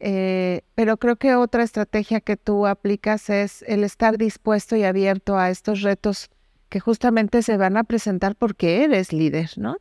[0.00, 5.36] eh, pero creo que otra estrategia que tú aplicas es el estar dispuesto y abierto
[5.36, 6.30] a estos retos
[6.74, 9.76] que justamente se van a presentar porque eres líder, ¿no?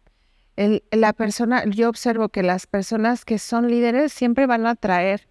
[0.56, 5.28] El, la persona, yo observo que las personas que son líderes siempre van a traer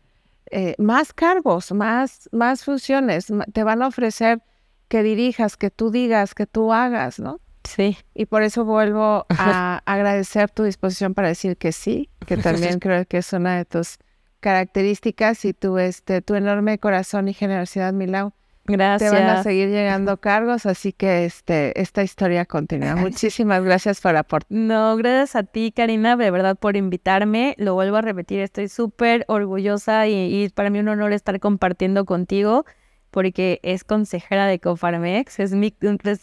[0.51, 4.43] eh, más cargos, más, más funciones, te van a ofrecer
[4.89, 7.39] que dirijas, que tú digas, que tú hagas, ¿no?
[7.63, 7.97] Sí.
[8.13, 13.07] Y por eso vuelvo a agradecer tu disposición para decir que sí, que también creo
[13.07, 13.99] que es una de tus
[14.41, 18.33] características y tu, este, tu enorme corazón y generosidad, Milau.
[18.65, 19.11] Gracias.
[19.11, 22.95] Te van a seguir llegando cargos, así que este, esta historia continúa.
[22.97, 24.57] Muchísimas gracias por aportar.
[24.57, 27.55] No, gracias a ti, Karina, de verdad, por invitarme.
[27.59, 32.05] Lo vuelvo a repetir, estoy súper orgullosa y, y para mí un honor estar compartiendo
[32.05, 32.65] contigo
[33.13, 35.77] porque es consejera de Cofarmex, es mi,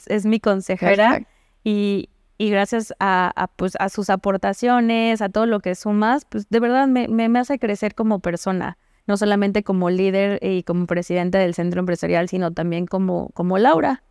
[0.08, 1.22] es, mi consejera
[1.64, 6.60] y, y, gracias a, pues, a sus aportaciones, a todo lo que sumas, pues de
[6.60, 8.80] verdad me, me, hace crecer como persona,
[9.10, 14.04] no solamente como líder y como presidenta del centro empresarial, sino también como, como Laura.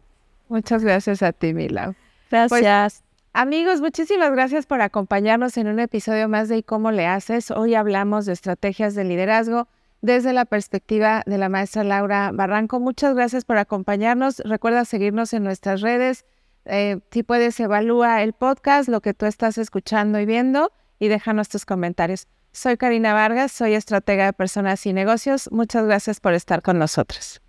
[0.49, 1.95] Muchas gracias a ti, Mila.
[2.31, 3.05] Pues, gracias.
[3.33, 7.53] Amigos, muchísimas gracias por acompañarnos en un episodio más de ¿Y cómo le haces?
[7.53, 9.69] Hoy hablamos de estrategias de liderazgo
[10.01, 12.81] desde la perspectiva de la maestra Laura Barranco.
[12.81, 14.41] Muchas gracias por acompañarnos.
[14.41, 16.25] Recuerda seguirnos en nuestras redes.
[16.65, 21.49] Eh, si puedes, evalúa el podcast, lo que tú estás escuchando y viendo y déjanos
[21.49, 22.27] tus comentarios.
[22.53, 25.49] Soy Karina Vargas, soy estratega de personas y negocios.
[25.53, 27.41] Muchas gracias por estar con nosotros.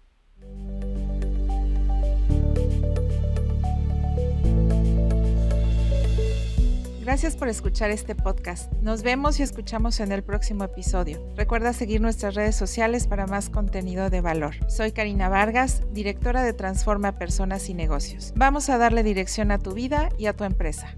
[7.09, 8.71] Gracias por escuchar este podcast.
[8.83, 11.19] Nos vemos y escuchamos en el próximo episodio.
[11.35, 14.53] Recuerda seguir nuestras redes sociales para más contenido de valor.
[14.69, 18.31] Soy Karina Vargas, directora de Transforma Personas y Negocios.
[18.35, 20.95] Vamos a darle dirección a tu vida y a tu empresa.